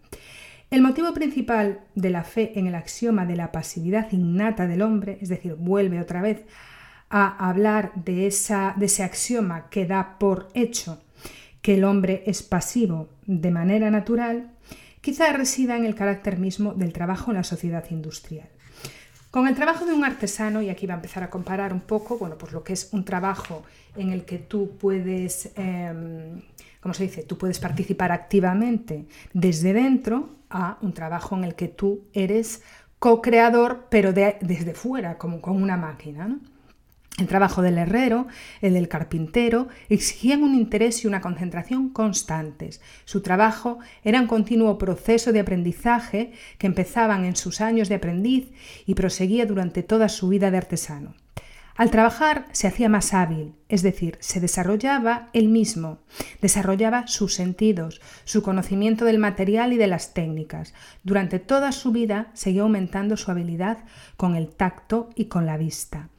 El 0.71 0.81
motivo 0.81 1.13
principal 1.13 1.81
de 1.95 2.09
la 2.09 2.23
fe 2.23 2.57
en 2.59 2.67
el 2.67 2.75
axioma 2.75 3.25
de 3.25 3.35
la 3.35 3.51
pasividad 3.51 4.11
innata 4.11 4.67
del 4.67 4.81
hombre, 4.81 5.17
es 5.21 5.29
decir, 5.29 5.55
vuelve 5.55 5.99
otra 5.99 6.21
vez 6.21 6.45
a 7.09 7.49
hablar 7.49 7.91
de, 7.95 8.27
esa, 8.27 8.75
de 8.77 8.85
ese 8.85 9.03
axioma 9.03 9.69
que 9.69 9.85
da 9.85 10.17
por 10.19 10.49
hecho 10.53 11.01
que 11.61 11.75
el 11.75 11.83
hombre 11.83 12.23
es 12.27 12.43
pasivo 12.43 13.09
de 13.25 13.51
manera 13.51 13.89
natural, 13.89 14.51
quizá 15.01 15.33
resida 15.33 15.75
en 15.75 15.85
el 15.85 15.95
carácter 15.95 16.37
mismo 16.37 16.73
del 16.73 16.93
trabajo 16.93 17.31
en 17.31 17.37
la 17.37 17.43
sociedad 17.43 17.83
industrial. 17.89 18.49
Con 19.31 19.47
el 19.47 19.53
trabajo 19.53 19.85
de 19.85 19.93
un 19.93 20.03
artesano, 20.03 20.61
y 20.61 20.69
aquí 20.69 20.87
va 20.87 20.95
a 20.95 20.97
empezar 20.97 21.21
a 21.21 21.29
comparar 21.29 21.71
un 21.71 21.81
poco, 21.81 22.17
bueno, 22.17 22.35
pues 22.37 22.51
lo 22.51 22.63
que 22.63 22.73
es 22.73 22.89
un 22.93 23.05
trabajo 23.05 23.63
en 23.95 24.11
el 24.11 24.25
que 24.25 24.39
tú 24.39 24.75
puedes, 24.79 25.51
eh, 25.55 26.41
¿cómo 26.81 26.95
se 26.95 27.03
dice? 27.03 27.23
Tú 27.23 27.37
puedes 27.37 27.59
participar 27.59 28.11
activamente 28.11 29.05
desde 29.33 29.73
dentro 29.73 30.29
a 30.49 30.79
un 30.81 30.93
trabajo 30.93 31.37
en 31.37 31.43
el 31.43 31.53
que 31.53 31.67
tú 31.67 32.05
eres 32.11 32.63
co-creador, 32.97 33.85
pero 33.91 34.13
desde 34.13 34.73
fuera, 34.73 35.19
como 35.19 35.41
con 35.41 35.61
una 35.61 35.77
máquina. 35.77 36.27
¿no? 36.27 36.39
El 37.19 37.27
trabajo 37.27 37.61
del 37.61 37.77
herrero, 37.77 38.27
el 38.61 38.73
del 38.73 38.87
carpintero, 38.87 39.67
exigían 39.89 40.41
un 40.41 40.55
interés 40.55 41.03
y 41.03 41.07
una 41.07 41.19
concentración 41.19 41.89
constantes. 41.89 42.81
Su 43.03 43.21
trabajo 43.21 43.79
era 44.05 44.21
un 44.21 44.27
continuo 44.27 44.77
proceso 44.77 45.33
de 45.33 45.41
aprendizaje 45.41 46.31
que 46.57 46.67
empezaban 46.67 47.25
en 47.25 47.35
sus 47.35 47.59
años 47.59 47.89
de 47.89 47.95
aprendiz 47.95 48.47
y 48.85 48.93
proseguía 48.93 49.45
durante 49.45 49.83
toda 49.83 50.07
su 50.07 50.29
vida 50.29 50.49
de 50.49 50.57
artesano. 50.57 51.13
Al 51.75 51.91
trabajar 51.91 52.45
se 52.51 52.67
hacía 52.67 52.89
más 52.89 53.13
hábil, 53.13 53.55
es 53.69 53.83
decir, 53.83 54.17
se 54.19 54.41
desarrollaba 54.41 55.29
él 55.31 55.47
mismo, 55.47 55.99
desarrollaba 56.41 57.07
sus 57.07 57.35
sentidos, 57.35 58.01
su 58.25 58.43
conocimiento 58.43 59.05
del 59.05 59.17
material 59.17 59.71
y 59.71 59.77
de 59.77 59.87
las 59.87 60.13
técnicas. 60.13 60.73
Durante 61.03 61.39
toda 61.39 61.71
su 61.71 61.93
vida 61.93 62.31
seguía 62.33 62.63
aumentando 62.63 63.15
su 63.15 63.31
habilidad 63.31 63.77
con 64.17 64.35
el 64.35 64.49
tacto 64.49 65.09
y 65.15 65.25
con 65.25 65.45
la 65.45 65.55
vista. 65.55 66.09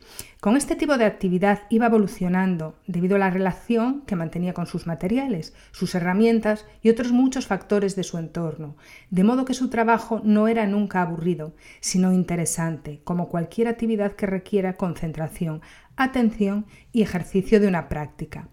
Con 0.41 0.57
este 0.57 0.75
tipo 0.75 0.97
de 0.97 1.05
actividad 1.05 1.61
iba 1.69 1.87
evolucionando 1.87 2.75
debido 2.87 3.17
a 3.17 3.19
la 3.19 3.31
relación 3.31 4.03
que 4.07 4.17
mantenía 4.17 4.55
con 4.55 4.67
sus 4.67 4.87
materiales, 4.87 5.55
sus 5.71 5.95
herramientas 5.95 6.67
y 6.83 6.89
otros 6.89 7.13
muchos 7.13 7.47
factores 7.47 7.95
de 7.97 8.05
su 8.05 8.17
entorno, 8.19 8.77
de 9.11 9.25
modo 9.25 9.45
que 9.45 9.55
su 9.55 9.69
trabajo 9.69 10.21
no 10.25 10.49
era 10.49 10.67
nunca 10.67 11.03
aburrido, 11.03 11.55
sino 11.81 12.13
interesante, 12.13 13.01
como 13.05 13.29
cualquier 13.29 13.69
actividad 13.69 14.13
que 14.13 14.27
requiera 14.27 14.77
concentración, 14.77 15.61
atención 15.97 16.67
y 16.93 17.03
ejercicio 17.03 17.61
de 17.61 17.69
una 17.69 17.89
práctica. 17.89 18.49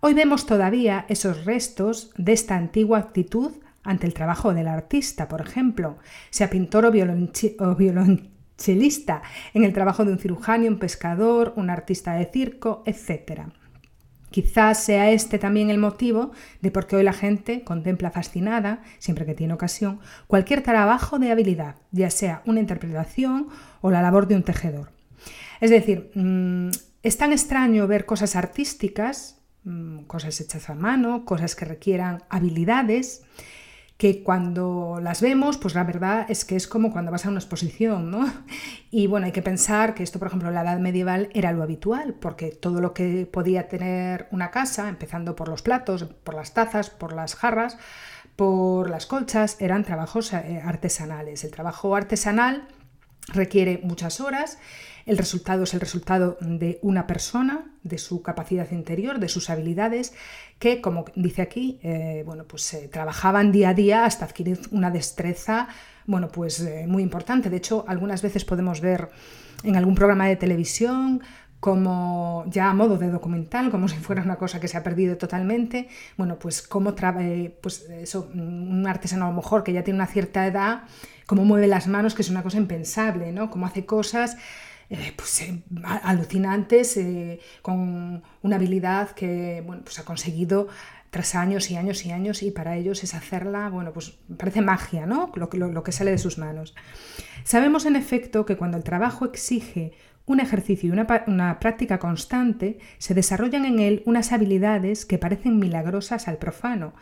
Hoy 0.00 0.14
vemos 0.14 0.46
todavía 0.46 1.04
esos 1.08 1.44
restos 1.44 2.10
de 2.16 2.32
esta 2.32 2.56
antigua 2.56 2.98
actitud 2.98 3.52
ante 3.82 4.06
el 4.06 4.14
trabajo 4.14 4.54
del 4.54 4.68
artista, 4.68 5.28
por 5.28 5.40
ejemplo, 5.40 5.98
sea 6.30 6.50
pintor 6.50 6.86
o, 6.86 6.90
violonchista 6.90 7.64
en 8.68 9.64
el 9.64 9.72
trabajo 9.72 10.04
de 10.04 10.12
un 10.12 10.18
cirujano, 10.18 10.66
un 10.66 10.78
pescador, 10.78 11.52
un 11.56 11.70
artista 11.70 12.14
de 12.14 12.26
circo, 12.26 12.82
etc. 12.86 13.42
Quizás 14.30 14.84
sea 14.84 15.10
este 15.10 15.38
también 15.38 15.70
el 15.70 15.78
motivo 15.78 16.30
de 16.60 16.70
por 16.70 16.86
qué 16.86 16.96
hoy 16.96 17.02
la 17.02 17.12
gente 17.12 17.64
contempla 17.64 18.10
fascinada, 18.10 18.82
siempre 18.98 19.26
que 19.26 19.34
tiene 19.34 19.54
ocasión, 19.54 19.98
cualquier 20.28 20.62
trabajo 20.62 21.18
de 21.18 21.32
habilidad, 21.32 21.76
ya 21.90 22.10
sea 22.10 22.42
una 22.46 22.60
interpretación 22.60 23.48
o 23.80 23.90
la 23.90 24.02
labor 24.02 24.28
de 24.28 24.36
un 24.36 24.44
tejedor. 24.44 24.92
Es 25.60 25.70
decir, 25.70 26.10
mm, 26.14 26.70
es 27.02 27.16
tan 27.18 27.32
extraño 27.32 27.86
ver 27.86 28.06
cosas 28.06 28.36
artísticas, 28.36 29.40
mm, 29.64 30.04
cosas 30.04 30.40
hechas 30.40 30.70
a 30.70 30.74
mano, 30.74 31.24
cosas 31.24 31.56
que 31.56 31.64
requieran 31.64 32.22
habilidades, 32.28 33.24
que 34.00 34.22
cuando 34.22 34.98
las 35.02 35.20
vemos, 35.20 35.58
pues 35.58 35.74
la 35.74 35.84
verdad 35.84 36.24
es 36.30 36.46
que 36.46 36.56
es 36.56 36.66
como 36.66 36.90
cuando 36.90 37.12
vas 37.12 37.26
a 37.26 37.28
una 37.28 37.38
exposición, 37.38 38.10
¿no? 38.10 38.32
Y 38.90 39.06
bueno, 39.06 39.26
hay 39.26 39.32
que 39.32 39.42
pensar 39.42 39.92
que 39.92 40.02
esto, 40.02 40.18
por 40.18 40.28
ejemplo, 40.28 40.48
en 40.48 40.54
la 40.54 40.62
edad 40.62 40.78
medieval 40.78 41.28
era 41.34 41.52
lo 41.52 41.62
habitual, 41.62 42.14
porque 42.14 42.50
todo 42.50 42.80
lo 42.80 42.94
que 42.94 43.28
podía 43.30 43.68
tener 43.68 44.26
una 44.30 44.50
casa, 44.50 44.88
empezando 44.88 45.36
por 45.36 45.48
los 45.48 45.60
platos, 45.60 46.04
por 46.04 46.34
las 46.34 46.54
tazas, 46.54 46.88
por 46.88 47.12
las 47.12 47.34
jarras, 47.34 47.76
por 48.36 48.88
las 48.88 49.04
colchas, 49.04 49.60
eran 49.60 49.84
trabajos 49.84 50.32
eh, 50.32 50.62
artesanales. 50.64 51.44
El 51.44 51.50
trabajo 51.50 51.94
artesanal 51.94 52.68
requiere 53.34 53.82
muchas 53.84 54.18
horas 54.22 54.56
el 55.06 55.18
resultado 55.18 55.64
es 55.64 55.74
el 55.74 55.80
resultado 55.80 56.36
de 56.40 56.78
una 56.82 57.06
persona, 57.06 57.66
de 57.82 57.98
su 57.98 58.22
capacidad 58.22 58.70
interior, 58.70 59.18
de 59.18 59.28
sus 59.28 59.50
habilidades, 59.50 60.12
que, 60.58 60.80
como 60.80 61.04
dice 61.14 61.42
aquí, 61.42 61.80
eh, 61.82 62.22
bueno, 62.26 62.44
pues 62.44 62.74
eh, 62.74 62.88
trabajaban 62.88 63.52
día 63.52 63.70
a 63.70 63.74
día 63.74 64.04
hasta 64.04 64.24
adquirir 64.24 64.60
una 64.70 64.90
destreza 64.90 65.68
bueno, 66.06 66.28
pues, 66.28 66.60
eh, 66.60 66.86
muy 66.88 67.02
importante. 67.02 67.50
De 67.50 67.56
hecho, 67.56 67.84
algunas 67.86 68.20
veces 68.20 68.44
podemos 68.44 68.80
ver 68.80 69.10
en 69.62 69.76
algún 69.76 69.94
programa 69.94 70.26
de 70.26 70.36
televisión 70.36 71.22
como 71.60 72.44
ya 72.48 72.70
a 72.70 72.74
modo 72.74 72.96
de 72.96 73.10
documental, 73.10 73.70
como 73.70 73.86
si 73.88 73.96
fuera 73.96 74.22
una 74.22 74.36
cosa 74.36 74.58
que 74.58 74.66
se 74.66 74.76
ha 74.76 74.82
perdido 74.82 75.16
totalmente, 75.18 75.88
bueno, 76.16 76.38
pues 76.38 76.62
cómo 76.62 76.94
pues 77.60 77.82
eso, 77.90 78.30
un 78.34 78.86
artesano 78.88 79.26
a 79.26 79.28
lo 79.28 79.36
mejor 79.36 79.62
que 79.62 79.72
ya 79.72 79.84
tiene 79.84 79.98
una 79.98 80.06
cierta 80.06 80.46
edad, 80.46 80.84
cómo 81.26 81.44
mueve 81.44 81.68
las 81.68 81.86
manos, 81.86 82.14
que 82.14 82.22
es 82.22 82.30
una 82.30 82.42
cosa 82.42 82.56
impensable, 82.56 83.30
¿no? 83.30 83.50
Cómo 83.50 83.66
hace 83.66 83.84
cosas 83.84 84.36
eh, 84.90 85.12
pues, 85.14 85.42
eh, 85.42 85.62
alucinantes, 85.84 86.96
eh, 86.96 87.38
con 87.62 88.24
una 88.42 88.56
habilidad 88.56 89.10
que 89.12 89.62
bueno, 89.64 89.82
pues 89.84 90.00
ha 90.00 90.04
conseguido 90.04 90.66
tras 91.10 91.36
años 91.36 91.70
y 91.70 91.76
años 91.76 92.04
y 92.04 92.10
años 92.10 92.42
y 92.42 92.50
para 92.50 92.76
ellos 92.76 93.04
es 93.04 93.14
hacerla, 93.14 93.68
bueno, 93.68 93.92
pues 93.92 94.18
parece 94.36 94.62
magia, 94.62 95.06
¿no? 95.06 95.30
Lo, 95.36 95.82
que 95.84 95.92
sale 95.92 96.10
de 96.10 96.18
sus 96.18 96.38
manos. 96.38 96.74
Sabemos 97.44 97.86
en 97.86 97.94
efecto 97.94 98.44
que 98.44 98.56
cuando 98.56 98.76
el 98.76 98.82
trabajo 98.82 99.24
exige 99.24 99.92
un 100.26 100.40
ejercicio 100.40 100.88
y 100.88 100.92
una, 100.92 101.06
una, 101.28 101.60
práctica 101.60 102.00
constante, 102.00 102.78
se 102.98 103.14
desarrollan 103.14 103.66
en 103.66 103.78
él 103.78 104.02
unas 104.06 104.32
habilidades 104.32 105.06
que 105.06 105.18
parecen 105.18 105.60
milagrosas 105.60 106.26
al 106.26 106.38
profano. 106.38 106.94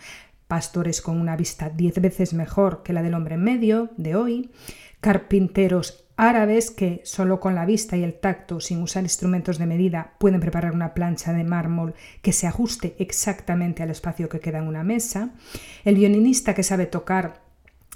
Pastores 0.47 1.01
con 1.01 1.19
una 1.19 1.37
vista 1.37 1.71
diez 1.71 2.01
veces 2.01 2.35
mejor 2.35 2.83
que 2.83 2.93
la 2.93 3.03
del 3.03 3.15
hombre 3.15 3.39
medio 3.39 3.91
de 3.97 4.15
hoy, 4.15 4.51
carpinteros 5.01 6.08
árabes 6.19 6.73
que 6.73 7.01
solo 7.05 7.39
con 7.39 7.55
la 7.55 7.65
vista 7.65 7.97
y 7.97 8.03
el 8.03 8.15
tacto, 8.15 8.61
sin 8.61 8.83
usar 8.83 9.05
instrumentos 9.05 9.57
de 9.57 9.67
medida, 9.67 10.15
pueden 10.19 10.41
preparar 10.41 10.75
una 10.75 10.93
plancha 10.93 11.33
de 11.33 11.45
mármol 11.45 11.95
que 12.21 12.33
se 12.33 12.49
ajuste 12.49 12.97
exactamente 12.99 13.83
al 13.83 13.91
espacio 13.91 14.29
que 14.29 14.41
queda 14.41 14.59
en 14.59 14.67
una 14.67 14.83
mesa, 14.83 15.31
el 15.85 15.95
violinista 15.95 16.55
que 16.55 16.65
sabe 16.65 16.87
tocar 16.87 17.47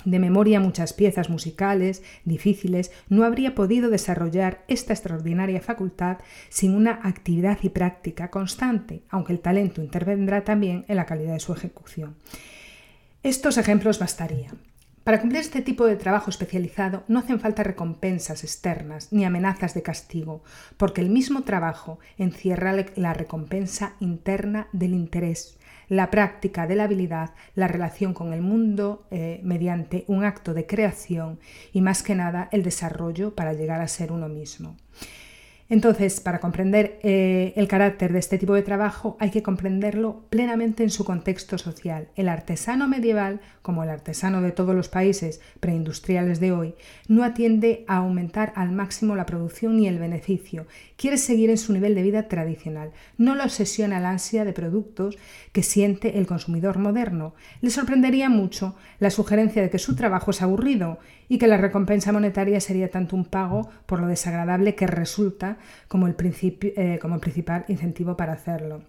de 0.05 0.19
memoria 0.19 0.61
muchas 0.61 0.93
piezas 0.93 1.29
musicales 1.29 2.03
difíciles, 2.25 2.93
no 3.09 3.25
habría 3.25 3.55
podido 3.55 3.91
desarrollar 3.91 4.65
esta 4.69 4.93
extraordinaria 4.93 5.61
facultad 5.61 6.19
sin 6.49 6.75
una 6.75 7.01
actividad 7.03 7.59
y 7.63 7.69
práctica 7.69 8.31
constante, 8.31 9.03
aunque 9.11 9.33
el 9.33 9.41
talento 9.41 9.83
intervendrá 9.83 10.45
también 10.45 10.85
en 10.89 10.97
la 10.97 11.07
calidad 11.07 11.35
de 11.35 11.41
su 11.41 11.53
ejecución. 11.53 12.17
Estos 13.23 13.59
ejemplos 13.59 13.99
bastarían. 13.99 14.72
Para 15.05 15.21
cumplir 15.21 15.41
este 15.41 15.63
tipo 15.63 15.87
de 15.87 15.97
trabajo 15.97 16.31
especializado 16.31 17.03
no 17.09 17.19
hacen 17.19 17.41
falta 17.41 17.65
recompensas 17.65 18.45
externas 18.45 19.13
ni 19.13 19.25
amenazas 19.25 19.75
de 19.75 19.83
castigo, 19.83 20.45
porque 20.77 21.01
el 21.01 21.11
mismo 21.11 21.43
trabajo 21.43 21.99
encierra 22.19 22.73
la 22.95 23.13
recompensa 23.13 23.95
interna 23.99 24.69
del 24.73 24.95
interés, 24.95 25.59
la 25.89 26.09
práctica 26.11 26.69
de 26.69 26.77
la 26.77 26.85
habilidad, 26.85 27.35
la 27.57 27.67
relación 27.67 28.15
con 28.15 28.33
el 28.33 28.43
mundo 28.43 29.09
eh, 29.11 29.41
mediante 29.43 30.05
un 30.07 30.25
acto 30.25 30.55
de 30.55 30.67
creación 30.67 31.41
y 31.73 31.81
más 31.81 32.05
que 32.05 32.15
nada 32.15 32.49
el 32.53 32.63
desarrollo 32.63 33.35
para 33.35 33.55
llegar 33.55 33.81
a 33.81 33.89
ser 33.89 34.13
uno 34.13 34.29
mismo. 34.29 34.77
Entonces, 35.73 36.21
para 36.21 36.39
comprender 36.39 36.99
eh, 37.03 37.55
el 37.57 37.67
carácter 37.67 38.13
de 38.13 38.19
este 38.19 38.37
tipo 38.37 38.53
de 38.53 38.61
trabajo 38.61 39.17
hay 39.19 39.31
que 39.31 39.43
comprenderlo 39.43 40.21
plenamente 40.29 40.83
en 40.83 40.91
su 40.91 41.03
contexto 41.03 41.57
social. 41.57 42.09
El 42.15 42.29
artesano 42.29 42.89
medieval, 42.89 43.41
como 43.63 43.83
el 43.83 43.89
artesano 43.89 44.43
de 44.43 44.53
todos 44.53 44.75
los 44.75 44.91
países 44.91 45.41
preindustriales 45.61 46.41
de 46.41 46.53
hoy, 46.53 46.75
no 47.09 47.25
atiende 47.25 47.87
a 47.89 47.97
aumentar 47.97 48.53
al 48.55 48.71
máximo 48.71 49.17
la 49.17 49.25
producción 49.25 49.79
ni 49.79 49.89
el 49.89 49.99
beneficio. 49.99 50.67
Quiere 50.97 51.17
seguir 51.17 51.49
en 51.49 51.57
su 51.57 51.73
nivel 51.73 51.95
de 51.95 52.03
vida 52.03 52.29
tradicional. 52.29 52.91
No 53.17 53.35
lo 53.35 53.43
obsesiona 53.43 53.99
la 53.99 54.11
ansia 54.11 54.45
de 54.45 54.53
productos 54.53 55.17
que 55.53 55.63
siente 55.63 56.19
el 56.19 56.27
consumidor 56.27 56.77
moderno. 56.77 57.35
Le 57.63 57.71
sorprendería 57.71 58.29
mucho 58.29 58.77
la 58.99 59.09
sugerencia 59.09 59.63
de 59.63 59.71
que 59.71 59.79
su 59.79 59.97
trabajo 59.97 60.33
es 60.33 60.43
aburrido 60.43 60.99
y 61.29 61.39
que 61.39 61.47
la 61.47 61.57
recompensa 61.57 62.13
monetaria 62.13 62.61
sería 62.61 62.91
tanto 62.91 63.17
un 63.17 63.25
pago 63.25 63.69
por 63.87 64.01
lo 64.01 64.07
desagradable 64.07 64.75
que 64.75 64.87
resulta 64.87 65.57
como 65.89 66.07
el, 66.07 66.17
eh, 66.19 66.99
como 67.01 67.15
el 67.15 67.21
principal 67.21 67.65
incentivo 67.69 68.17
para 68.17 68.33
hacerlo. 68.33 68.83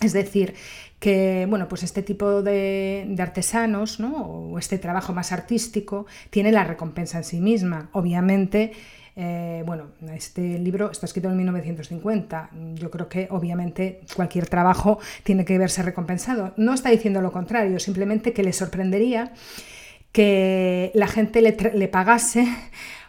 Es 0.00 0.12
decir, 0.12 0.54
que 0.98 1.46
bueno, 1.48 1.68
pues 1.68 1.82
este 1.82 2.02
tipo 2.02 2.42
de, 2.42 3.16
artesanos, 3.18 3.98
¿no? 3.98 4.26
o 4.26 4.58
este 4.58 4.78
trabajo 4.78 5.14
más 5.14 5.32
artístico, 5.32 6.06
tiene 6.30 6.52
la 6.52 6.64
recompensa 6.64 7.18
en 7.18 7.24
sí 7.24 7.40
misma. 7.40 7.88
Obviamente, 7.92 8.72
eh, 9.16 9.62
bueno, 9.64 9.86
este 10.14 10.58
libro 10.58 10.90
está 10.90 11.06
escrito 11.06 11.30
en 11.30 11.38
1950. 11.38 12.50
Yo 12.74 12.90
creo 12.90 13.08
que 13.08 13.28
obviamente 13.30 14.00
cualquier 14.14 14.46
trabajo 14.46 14.98
tiene 15.22 15.46
que 15.46 15.56
verse 15.56 15.82
recompensado. 15.82 16.52
No 16.58 16.74
está 16.74 16.90
diciendo 16.90 17.22
lo 17.22 17.32
contrario, 17.32 17.80
simplemente 17.80 18.34
que 18.34 18.42
le 18.42 18.52
sorprendería 18.52 19.32
que 20.16 20.92
la 20.94 21.08
gente 21.08 21.42
le, 21.42 21.88
pagase 21.88 22.48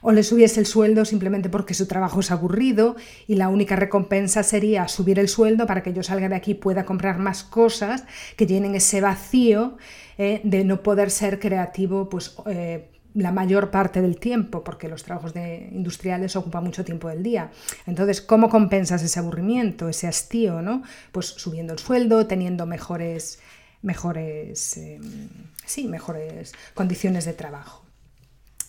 o 0.02 0.12
le 0.12 0.24
subiese 0.24 0.60
el 0.60 0.66
sueldo 0.66 1.06
simplemente 1.06 1.48
porque 1.48 1.74
su 1.74 1.88
trabajo 1.88 2.20
es 2.20 2.32
aburrido 2.32 2.98
y 3.28 3.36
la 3.36 3.48
única 3.48 3.78
recompensa 3.78 4.44
sería 4.44 4.90
subir 4.90 5.18
el 5.18 5.30
sueldo 5.30 5.66
para 5.68 5.84
que 5.84 5.94
yo 5.94 6.04
salga 6.04 6.28
de 6.28 6.36
aquí 6.36 6.52
y 6.52 6.56
pueda 6.56 6.84
comprar 6.84 7.18
más 7.18 7.46
cosas 7.46 8.04
que 8.36 8.46
llenen 8.46 8.76
ese 8.76 9.00
vacío 9.00 9.78
eh, 10.18 10.42
de 10.44 10.66
no 10.66 10.84
poder 10.84 11.10
ser 11.10 11.40
creativo 11.40 12.10
pues, 12.10 12.36
eh, 12.46 12.90
la 13.14 13.32
mayor 13.32 13.72
parte 13.72 14.02
del 14.02 14.20
tiempo, 14.20 14.66
porque 14.66 14.90
los 14.90 15.06
trabajos 15.06 15.34
de 15.34 15.70
industriales 15.72 16.36
ocupan 16.36 16.66
mucho 16.66 16.84
tiempo 16.84 17.08
del 17.08 17.24
día. 17.24 17.52
Entonces, 17.86 18.20
¿cómo 18.20 18.50
compensas 18.50 19.02
ese 19.02 19.18
aburrimiento, 19.18 19.88
ese 19.88 20.08
hastío? 20.08 20.62
¿no? 20.62 20.84
Pues 21.14 21.28
subiendo 21.28 21.72
el 21.72 21.80
sueldo, 21.80 22.28
teniendo 22.28 22.66
mejores, 22.66 23.40
mejores, 23.82 24.76
em, 24.76 25.30
sí, 25.68 25.88
mejores 25.88 26.54
condiciones 26.74 27.26
de 27.26 27.34
trabajo. 27.34 27.86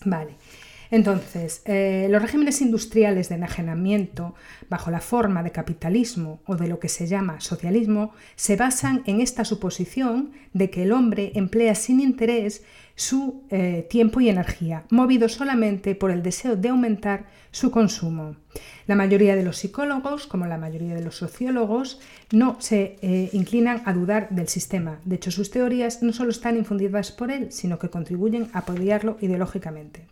Vale. 0.05 0.37
Entonces, 0.91 1.63
eh, 1.67 2.09
los 2.11 2.23
regímenes 2.23 2.61
industriales 2.63 3.29
de 3.29 3.35
enajenamiento, 3.35 4.35
bajo 4.71 4.91
la 4.91 5.01
forma 5.01 5.43
de 5.43 5.53
capitalismo 5.53 6.41
o 6.47 6.57
de 6.57 6.69
lo 6.69 6.79
que 6.79 6.89
se 6.89 7.07
llama 7.07 7.41
socialismo, 7.41 8.13
se 8.37 8.57
basan 8.57 9.03
en 9.07 9.21
esta 9.21 9.45
suposición 9.45 10.33
de 10.55 10.71
que 10.71 10.85
el 10.85 10.93
hombre 10.93 11.33
emplea 11.35 11.75
sin 11.75 12.01
interés 12.01 12.63
su 12.95 13.45
eh, 13.51 13.87
tiempo 13.89 14.21
y 14.21 14.29
energía, 14.29 14.85
movido 14.91 15.29
solamente 15.29 15.95
por 15.95 16.11
el 16.11 16.23
deseo 16.23 16.57
de 16.57 16.71
aumentar 16.71 17.27
su 17.53 17.71
consumo. 17.71 18.35
La 18.87 18.97
mayoría 18.97 19.37
de 19.37 19.45
los 19.45 19.59
psicólogos, 19.59 20.27
como 20.27 20.47
la 20.47 20.59
mayoría 20.59 20.95
de 20.95 21.05
los 21.05 21.17
sociólogos, 21.17 22.01
no 22.33 22.57
se 22.61 22.97
eh, 23.03 23.31
inclinan 23.33 23.83
a 23.85 23.93
dudar 23.93 24.31
del 24.31 24.49
sistema. 24.49 24.99
De 25.05 25.17
hecho, 25.17 25.31
sus 25.31 25.51
teorías 25.51 26.03
no 26.03 26.13
solo 26.13 26.31
están 26.31 26.57
infundidas 26.57 27.13
por 27.13 27.31
él, 27.31 27.53
sino 27.53 27.79
que 27.79 27.91
contribuyen 27.91 28.49
a 28.53 28.61
apoyarlo 28.61 29.17
ideológicamente. 29.21 30.07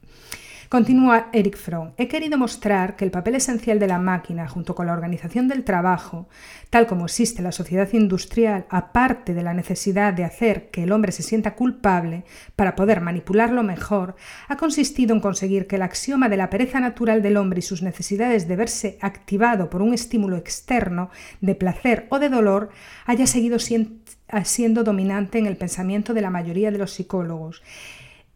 Continúa 0.76 1.30
Eric 1.32 1.56
Fromm. 1.56 1.92
He 1.96 2.06
querido 2.06 2.36
mostrar 2.36 2.96
que 2.96 3.06
el 3.06 3.10
papel 3.10 3.36
esencial 3.36 3.78
de 3.78 3.86
la 3.86 3.98
máquina, 3.98 4.46
junto 4.46 4.74
con 4.74 4.86
la 4.86 4.92
organización 4.92 5.48
del 5.48 5.64
trabajo, 5.64 6.28
tal 6.68 6.86
como 6.86 7.06
existe 7.06 7.40
la 7.40 7.50
sociedad 7.50 7.90
industrial, 7.94 8.66
aparte 8.68 9.32
de 9.32 9.42
la 9.42 9.54
necesidad 9.54 10.12
de 10.12 10.24
hacer 10.24 10.68
que 10.70 10.82
el 10.82 10.92
hombre 10.92 11.12
se 11.12 11.22
sienta 11.22 11.54
culpable 11.54 12.24
para 12.56 12.76
poder 12.76 13.00
manipularlo 13.00 13.62
mejor, 13.62 14.16
ha 14.48 14.58
consistido 14.58 15.14
en 15.14 15.20
conseguir 15.20 15.66
que 15.66 15.76
el 15.76 15.82
axioma 15.82 16.28
de 16.28 16.36
la 16.36 16.50
pereza 16.50 16.78
natural 16.78 17.22
del 17.22 17.38
hombre 17.38 17.60
y 17.60 17.62
sus 17.62 17.80
necesidades 17.80 18.46
de 18.46 18.56
verse 18.56 18.98
activado 19.00 19.70
por 19.70 19.80
un 19.80 19.94
estímulo 19.94 20.36
externo, 20.36 21.08
de 21.40 21.54
placer 21.54 22.06
o 22.10 22.18
de 22.18 22.28
dolor, 22.28 22.68
haya 23.06 23.26
seguido 23.26 23.56
siendo 23.58 24.84
dominante 24.84 25.38
en 25.38 25.46
el 25.46 25.56
pensamiento 25.56 26.12
de 26.12 26.20
la 26.20 26.28
mayoría 26.28 26.70
de 26.70 26.76
los 26.76 26.92
psicólogos. 26.92 27.62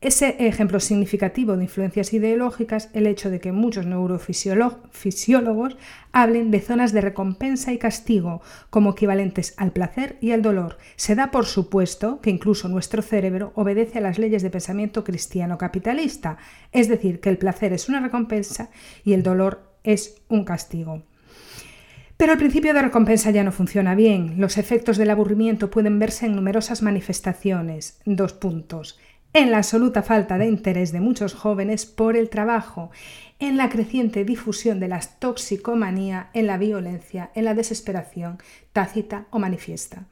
Ese 0.02 0.46
ejemplo 0.46 0.80
significativo 0.80 1.58
de 1.58 1.64
influencias 1.64 2.14
ideológicas, 2.14 2.88
el 2.94 3.06
hecho 3.06 3.28
de 3.28 3.38
que 3.38 3.52
muchos 3.52 3.84
neurofisiólogos 3.84 5.76
hablen 6.10 6.50
de 6.50 6.60
zonas 6.62 6.92
de 6.92 7.02
recompensa 7.02 7.74
y 7.74 7.78
castigo 7.78 8.40
como 8.70 8.92
equivalentes 8.92 9.52
al 9.58 9.72
placer 9.72 10.16
y 10.22 10.30
al 10.30 10.40
dolor, 10.40 10.78
se 10.96 11.14
da 11.14 11.30
por 11.30 11.44
supuesto 11.44 12.22
que 12.22 12.30
incluso 12.30 12.70
nuestro 12.70 13.02
cerebro 13.02 13.52
obedece 13.56 13.98
a 13.98 14.00
las 14.00 14.18
leyes 14.18 14.42
de 14.42 14.48
pensamiento 14.48 15.04
cristiano 15.04 15.58
capitalista, 15.58 16.38
es 16.72 16.88
decir, 16.88 17.20
que 17.20 17.28
el 17.28 17.36
placer 17.36 17.74
es 17.74 17.90
una 17.90 18.00
recompensa 18.00 18.70
y 19.04 19.12
el 19.12 19.22
dolor 19.22 19.70
es 19.84 20.22
un 20.28 20.46
castigo. 20.46 21.02
Pero 22.16 22.32
el 22.32 22.38
principio 22.38 22.72
de 22.72 22.82
recompensa 22.82 23.30
ya 23.30 23.44
no 23.44 23.52
funciona 23.52 23.94
bien. 23.94 24.34
Los 24.38 24.58
efectos 24.58 24.98
del 24.98 25.08
aburrimiento 25.08 25.70
pueden 25.70 25.98
verse 25.98 26.26
en 26.26 26.36
numerosas 26.36 26.82
manifestaciones. 26.82 27.98
Dos 28.04 28.34
puntos 28.34 28.98
en 29.32 29.50
la 29.50 29.58
absoluta 29.58 30.02
falta 30.02 30.38
de 30.38 30.46
interés 30.46 30.92
de 30.92 31.00
muchos 31.00 31.34
jóvenes 31.34 31.86
por 31.86 32.16
el 32.16 32.28
trabajo, 32.28 32.90
en 33.38 33.56
la 33.56 33.68
creciente 33.68 34.24
difusión 34.24 34.80
de 34.80 34.88
la 34.88 35.00
toxicomanía, 35.00 36.30
en 36.34 36.46
la 36.46 36.58
violencia, 36.58 37.30
en 37.34 37.44
la 37.44 37.54
desesperación 37.54 38.38
tácita 38.72 39.26
o 39.30 39.38
manifiesta. 39.38 40.04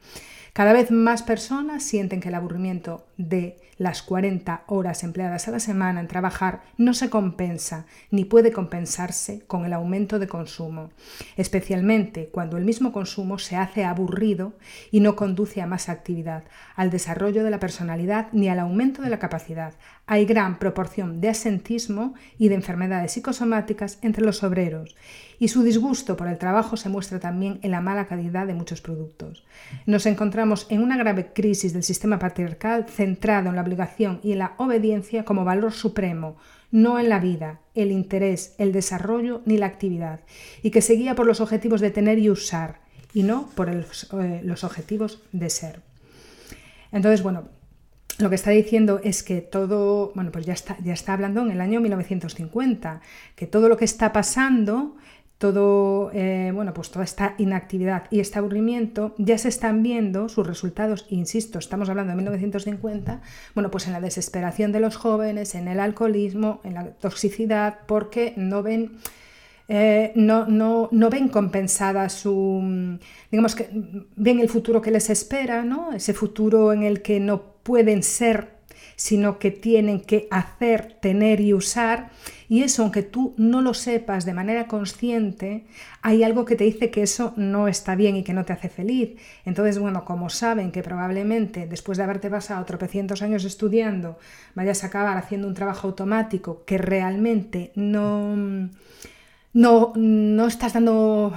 Cada 0.52 0.72
vez 0.72 0.90
más 0.90 1.22
personas 1.22 1.82
sienten 1.82 2.20
que 2.20 2.28
el 2.28 2.34
aburrimiento 2.34 3.07
de 3.18 3.60
las 3.78 4.02
40 4.02 4.64
horas 4.68 5.04
empleadas 5.04 5.48
a 5.48 5.50
la 5.50 5.60
semana 5.60 6.00
en 6.00 6.08
trabajar 6.08 6.62
no 6.76 6.94
se 6.94 7.10
compensa 7.10 7.84
ni 8.10 8.24
puede 8.24 8.52
compensarse 8.52 9.44
con 9.46 9.64
el 9.64 9.72
aumento 9.72 10.18
de 10.18 10.28
consumo, 10.28 10.90
especialmente 11.36 12.28
cuando 12.28 12.56
el 12.56 12.64
mismo 12.64 12.92
consumo 12.92 13.38
se 13.38 13.56
hace 13.56 13.84
aburrido 13.84 14.54
y 14.90 15.00
no 15.00 15.16
conduce 15.16 15.60
a 15.60 15.66
más 15.66 15.88
actividad, 15.88 16.44
al 16.76 16.90
desarrollo 16.90 17.44
de 17.44 17.50
la 17.50 17.60
personalidad 17.60 18.28
ni 18.32 18.48
al 18.48 18.60
aumento 18.60 19.02
de 19.02 19.10
la 19.10 19.18
capacidad. 19.18 19.74
Hay 20.06 20.24
gran 20.24 20.58
proporción 20.58 21.20
de 21.20 21.28
asentismo 21.28 22.14
y 22.38 22.48
de 22.48 22.54
enfermedades 22.54 23.12
psicosomáticas 23.12 23.98
entre 24.00 24.24
los 24.24 24.42
obreros 24.42 24.94
y 25.38 25.48
su 25.48 25.62
disgusto 25.62 26.16
por 26.16 26.28
el 26.28 26.38
trabajo 26.38 26.76
se 26.76 26.88
muestra 26.88 27.20
también 27.20 27.60
en 27.62 27.70
la 27.70 27.80
mala 27.80 28.06
calidad 28.06 28.46
de 28.46 28.54
muchos 28.54 28.80
productos. 28.80 29.44
Nos 29.86 30.06
encontramos 30.06 30.66
en 30.70 30.82
una 30.82 30.96
grave 30.96 31.32
crisis 31.32 31.72
del 31.72 31.84
sistema 31.84 32.18
patriarcal 32.18 32.86
en 33.08 33.56
la 33.56 33.62
obligación 33.62 34.20
y 34.22 34.32
en 34.32 34.38
la 34.38 34.54
obediencia 34.58 35.24
como 35.24 35.44
valor 35.44 35.72
supremo, 35.72 36.36
no 36.70 36.98
en 36.98 37.08
la 37.08 37.20
vida, 37.20 37.60
el 37.74 37.90
interés, 37.90 38.54
el 38.58 38.72
desarrollo 38.72 39.42
ni 39.46 39.56
la 39.56 39.66
actividad, 39.66 40.20
y 40.62 40.70
que 40.70 40.82
se 40.82 40.94
guía 40.94 41.14
por 41.14 41.26
los 41.26 41.40
objetivos 41.40 41.80
de 41.80 41.90
tener 41.90 42.18
y 42.18 42.30
usar, 42.30 42.80
y 43.14 43.22
no 43.22 43.48
por 43.54 43.70
eh, 43.70 44.40
los 44.42 44.64
objetivos 44.64 45.22
de 45.32 45.50
ser. 45.50 45.80
Entonces, 46.92 47.22
bueno, 47.22 47.48
lo 48.18 48.28
que 48.28 48.34
está 48.34 48.50
diciendo 48.50 49.00
es 49.04 49.22
que 49.22 49.40
todo, 49.40 50.12
bueno, 50.14 50.32
pues 50.32 50.44
ya 50.44 50.52
está, 50.52 50.76
ya 50.82 50.92
está 50.92 51.12
hablando 51.12 51.40
en 51.40 51.52
el 51.52 51.60
año 51.60 51.80
1950, 51.80 53.00
que 53.36 53.46
todo 53.46 53.68
lo 53.68 53.76
que 53.76 53.84
está 53.84 54.12
pasando 54.12 54.96
todo, 55.38 56.10
eh, 56.12 56.50
bueno, 56.52 56.74
pues 56.74 56.90
toda 56.90 57.04
esta 57.04 57.36
inactividad 57.38 58.04
y 58.10 58.18
este 58.18 58.40
aburrimiento 58.40 59.14
ya 59.18 59.38
se 59.38 59.48
están 59.48 59.84
viendo 59.84 60.28
sus 60.28 60.44
resultados, 60.44 61.06
insisto, 61.10 61.60
estamos 61.60 61.88
hablando 61.88 62.10
de 62.10 62.16
1950, 62.16 63.22
bueno, 63.54 63.70
pues 63.70 63.86
en 63.86 63.92
la 63.92 64.00
desesperación 64.00 64.72
de 64.72 64.80
los 64.80 64.96
jóvenes, 64.96 65.54
en 65.54 65.68
el 65.68 65.78
alcoholismo, 65.78 66.60
en 66.64 66.74
la 66.74 66.90
toxicidad, 66.90 67.78
porque 67.86 68.34
no 68.36 68.64
ven, 68.64 68.98
eh, 69.68 70.12
no, 70.16 70.46
no, 70.46 70.88
no, 70.90 71.08
ven 71.08 71.28
compensada 71.28 72.08
su, 72.08 72.98
digamos 73.30 73.54
que 73.54 73.68
ven 74.16 74.40
el 74.40 74.48
futuro 74.48 74.82
que 74.82 74.90
les 74.90 75.08
espera, 75.08 75.62
¿no? 75.62 75.92
Ese 75.92 76.14
futuro 76.14 76.72
en 76.72 76.82
el 76.82 77.00
que 77.00 77.20
no 77.20 77.54
pueden 77.62 78.02
ser 78.02 78.57
sino 78.98 79.38
que 79.38 79.52
tienen 79.52 80.00
que 80.00 80.26
hacer, 80.32 80.98
tener 81.00 81.40
y 81.40 81.54
usar. 81.54 82.10
Y 82.48 82.64
eso, 82.64 82.82
aunque 82.82 83.04
tú 83.04 83.32
no 83.36 83.62
lo 83.62 83.72
sepas 83.72 84.24
de 84.24 84.34
manera 84.34 84.66
consciente, 84.66 85.66
hay 86.02 86.24
algo 86.24 86.44
que 86.44 86.56
te 86.56 86.64
dice 86.64 86.90
que 86.90 87.04
eso 87.04 87.32
no 87.36 87.68
está 87.68 87.94
bien 87.94 88.16
y 88.16 88.24
que 88.24 88.32
no 88.32 88.44
te 88.44 88.52
hace 88.52 88.68
feliz. 88.68 89.10
Entonces, 89.44 89.78
bueno, 89.78 90.04
como 90.04 90.30
saben 90.30 90.72
que 90.72 90.82
probablemente 90.82 91.68
después 91.68 91.96
de 91.96 92.04
haberte 92.04 92.28
pasado 92.28 92.64
tropecientos 92.64 93.22
años 93.22 93.44
estudiando, 93.44 94.18
vayas 94.56 94.82
a 94.82 94.88
acabar 94.88 95.16
haciendo 95.16 95.46
un 95.46 95.54
trabajo 95.54 95.86
automático 95.86 96.64
que 96.64 96.76
realmente 96.76 97.70
no, 97.76 98.34
no, 99.52 99.92
no 99.94 100.46
estás 100.48 100.72
dando, 100.72 101.32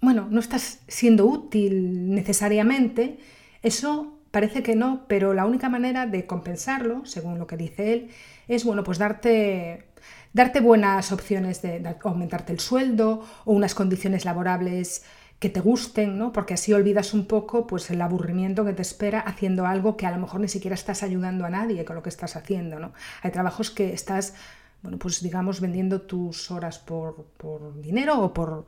bueno, 0.00 0.28
no 0.30 0.40
estás 0.40 0.80
siendo 0.88 1.26
útil 1.26 2.14
necesariamente, 2.14 3.18
eso 3.62 4.11
Parece 4.32 4.62
que 4.62 4.74
no, 4.74 5.04
pero 5.08 5.34
la 5.34 5.44
única 5.44 5.68
manera 5.68 6.06
de 6.06 6.26
compensarlo, 6.26 7.04
según 7.04 7.38
lo 7.38 7.46
que 7.46 7.58
dice 7.58 7.92
él, 7.92 8.10
es 8.48 8.64
bueno, 8.64 8.82
pues 8.82 8.96
darte, 8.96 9.84
darte 10.32 10.60
buenas 10.60 11.12
opciones 11.12 11.60
de, 11.60 11.96
aumentarte 12.02 12.50
el 12.54 12.58
sueldo 12.58 13.22
o 13.44 13.52
unas 13.52 13.74
condiciones 13.74 14.24
laborables 14.24 15.04
que 15.38 15.50
te 15.50 15.60
gusten, 15.60 16.16
¿no? 16.16 16.32
Porque 16.32 16.54
así 16.54 16.72
olvidas 16.72 17.12
un 17.12 17.26
poco 17.26 17.66
pues 17.66 17.90
el 17.90 18.00
aburrimiento 18.00 18.64
que 18.64 18.72
te 18.72 18.80
espera 18.80 19.20
haciendo 19.20 19.66
algo 19.66 19.98
que 19.98 20.06
a 20.06 20.10
lo 20.10 20.18
mejor 20.18 20.40
ni 20.40 20.48
siquiera 20.48 20.76
estás 20.76 21.02
ayudando 21.02 21.44
a 21.44 21.50
nadie 21.50 21.84
con 21.84 21.96
lo 21.96 22.02
que 22.02 22.08
estás 22.08 22.34
haciendo, 22.34 22.78
¿no? 22.78 22.94
Hay 23.20 23.32
trabajos 23.32 23.70
que 23.70 23.92
estás, 23.92 24.34
bueno, 24.80 24.96
pues 24.98 25.22
digamos 25.22 25.60
vendiendo 25.60 26.00
tus 26.00 26.50
horas 26.50 26.78
por, 26.78 27.26
por 27.36 27.82
dinero 27.82 28.18
o 28.18 28.32
por 28.32 28.64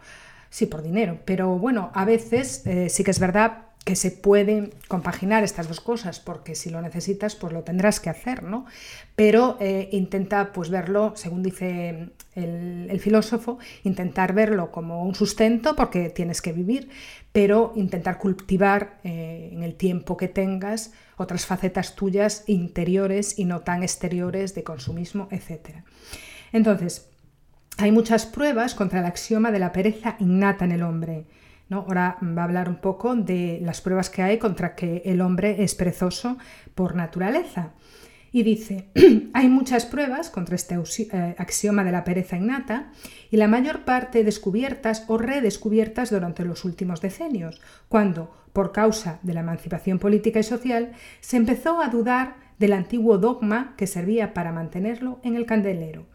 sí, 0.50 0.66
por 0.66 0.82
dinero, 0.82 1.20
pero 1.24 1.58
bueno, 1.58 1.90
a 1.94 2.04
veces 2.04 2.66
eh, 2.66 2.90
sí 2.90 3.02
que 3.02 3.12
es 3.12 3.18
verdad 3.18 3.73
que 3.84 3.96
se 3.96 4.10
pueden 4.10 4.72
compaginar 4.88 5.44
estas 5.44 5.68
dos 5.68 5.80
cosas, 5.80 6.18
porque 6.18 6.54
si 6.54 6.70
lo 6.70 6.80
necesitas, 6.80 7.36
pues 7.36 7.52
lo 7.52 7.64
tendrás 7.64 8.00
que 8.00 8.08
hacer, 8.08 8.42
¿no? 8.42 8.64
Pero 9.14 9.58
eh, 9.60 9.90
intenta, 9.92 10.52
pues 10.54 10.70
verlo, 10.70 11.12
según 11.16 11.42
dice 11.42 12.08
el, 12.34 12.98
filósofo, 13.00 13.58
intentar 13.82 14.32
verlo 14.32 14.72
como 14.72 15.04
un 15.04 15.14
sustento, 15.14 15.76
porque 15.76 16.08
tienes 16.08 16.40
que 16.40 16.52
vivir, 16.52 16.88
pero 17.30 17.72
intentar 17.76 18.16
cultivar 18.16 19.00
eh, 19.04 19.50
en 19.52 19.62
el 19.62 19.74
tiempo 19.74 20.16
que 20.16 20.28
tengas 20.28 20.92
otras 21.18 21.44
facetas 21.44 21.94
tuyas 21.94 22.44
interiores 22.46 23.38
y 23.38 23.44
no 23.44 23.60
tan 23.60 23.82
exteriores 23.82 24.54
de 24.54 24.64
consumismo, 24.64 25.28
etc. 25.30 25.84
Entonces, 26.52 27.10
hay 27.76 27.92
muchas 27.92 28.24
pruebas 28.24 28.74
contra 28.74 29.00
el 29.00 29.06
axioma 29.06 29.50
de 29.50 29.58
la 29.58 29.72
pereza 29.72 30.16
innata 30.20 30.64
en 30.64 30.72
el 30.72 30.82
hombre. 30.82 31.26
Ahora 31.70 32.18
va 32.22 32.42
a 32.42 32.44
hablar 32.44 32.68
un 32.68 32.80
poco 32.80 33.14
de 33.14 33.58
las 33.62 33.80
pruebas 33.80 34.10
que 34.10 34.22
hay 34.22 34.38
contra 34.38 34.74
que 34.74 35.02
el 35.04 35.20
hombre 35.20 35.62
es 35.64 35.74
perezoso 35.74 36.36
por 36.74 36.94
naturaleza. 36.94 37.72
Y 38.32 38.42
dice, 38.42 38.88
hay 39.32 39.48
muchas 39.48 39.86
pruebas 39.86 40.28
contra 40.28 40.56
este 40.56 40.74
eh, 40.74 41.34
axioma 41.38 41.84
de 41.84 41.92
la 41.92 42.02
pereza 42.02 42.36
innata 42.36 42.90
y 43.30 43.36
la 43.36 43.46
mayor 43.46 43.84
parte 43.84 44.24
descubiertas 44.24 45.04
o 45.06 45.18
redescubiertas 45.18 46.10
durante 46.10 46.44
los 46.44 46.64
últimos 46.64 47.00
decenios, 47.00 47.60
cuando, 47.88 48.34
por 48.52 48.72
causa 48.72 49.20
de 49.22 49.34
la 49.34 49.40
emancipación 49.40 50.00
política 50.00 50.40
y 50.40 50.42
social, 50.42 50.92
se 51.20 51.36
empezó 51.36 51.80
a 51.80 51.88
dudar 51.88 52.34
del 52.58 52.72
antiguo 52.72 53.18
dogma 53.18 53.74
que 53.76 53.86
servía 53.86 54.34
para 54.34 54.52
mantenerlo 54.52 55.20
en 55.22 55.36
el 55.36 55.46
candelero. 55.46 56.06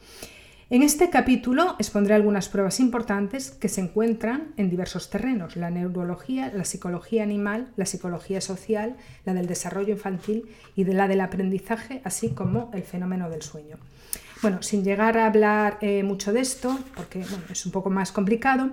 En 0.72 0.84
este 0.84 1.10
capítulo 1.10 1.76
expondré 1.80 2.14
algunas 2.14 2.48
pruebas 2.48 2.80
importantes 2.80 3.50
que 3.50 3.70
se 3.70 3.82
encuentran 3.82 4.54
en 4.56 4.70
diversos 4.70 5.10
terrenos, 5.10 5.56
la 5.56 5.72
neurología, 5.72 6.52
la 6.54 6.64
psicología 6.64 7.24
animal, 7.24 7.70
la 7.76 7.88
psicología 7.88 8.40
social, 8.40 8.96
la 9.26 9.34
del 9.34 9.48
desarrollo 9.48 9.94
infantil 9.94 10.48
y 10.76 10.84
de 10.84 10.94
la 10.94 11.08
del 11.08 11.22
aprendizaje, 11.22 12.02
así 12.04 12.30
como 12.30 12.70
el 12.72 12.84
fenómeno 12.84 13.32
del 13.32 13.42
sueño. 13.42 13.78
Bueno, 14.44 14.62
sin 14.62 14.84
llegar 14.84 15.18
a 15.18 15.26
hablar 15.26 15.80
eh, 15.82 16.04
mucho 16.04 16.34
de 16.34 16.42
esto, 16.42 16.78
porque 16.96 17.26
es 17.50 17.66
un 17.66 17.72
poco 17.72 17.90
más 17.90 18.12
complicado, 18.12 18.70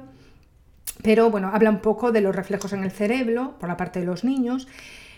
pero 1.02 1.30
bueno, 1.30 1.50
habla 1.52 1.70
un 1.70 1.80
poco 1.80 2.12
de 2.12 2.20
los 2.20 2.34
reflejos 2.34 2.72
en 2.72 2.84
el 2.84 2.90
cerebro 2.90 3.56
por 3.58 3.68
la 3.68 3.76
parte 3.76 4.00
de 4.00 4.06
los 4.06 4.24
niños 4.24 4.68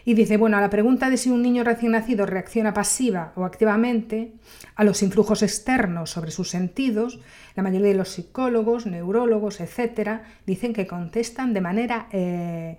y 0.05 0.15
dice, 0.15 0.39
bueno, 0.39 0.57
a 0.57 0.61
la 0.61 0.71
pregunta 0.71 1.11
de 1.11 1.19
si 1.19 1.29
un 1.29 1.43
niño 1.43 1.65
recién 1.65 1.93
nacido 1.93 2.25
reacciona 2.25 2.73
pasiva 2.73 3.33
o 3.37 3.45
activamente 3.45 4.33
a 4.75 4.85
los 4.85 5.03
influjos 5.03 5.43
externos 5.43 6.11
sobre 6.11 6.31
sus 6.31 6.49
sentidos, 6.49 7.21
la 7.55 7.63
mayoría 7.63 7.89
de 7.89 7.95
los 7.95 8.09
psicólogos, 8.09 8.87
neurólogos, 8.87 9.61
etcétera, 9.61 10.23
dicen 10.47 10.73
que 10.73 10.87
contestan 10.87 11.53
de 11.53 11.61
manera 11.61 12.09
eh, 12.13 12.79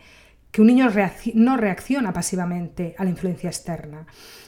que 0.52 0.62
un 0.62 0.68
niño 0.68 0.90
no 1.36 1.58
reacciona 1.58 2.14
pasivamente 2.14 2.96
a 2.98 3.04
la 3.04 3.10
influencia 3.10 3.50
externa. 3.50 4.06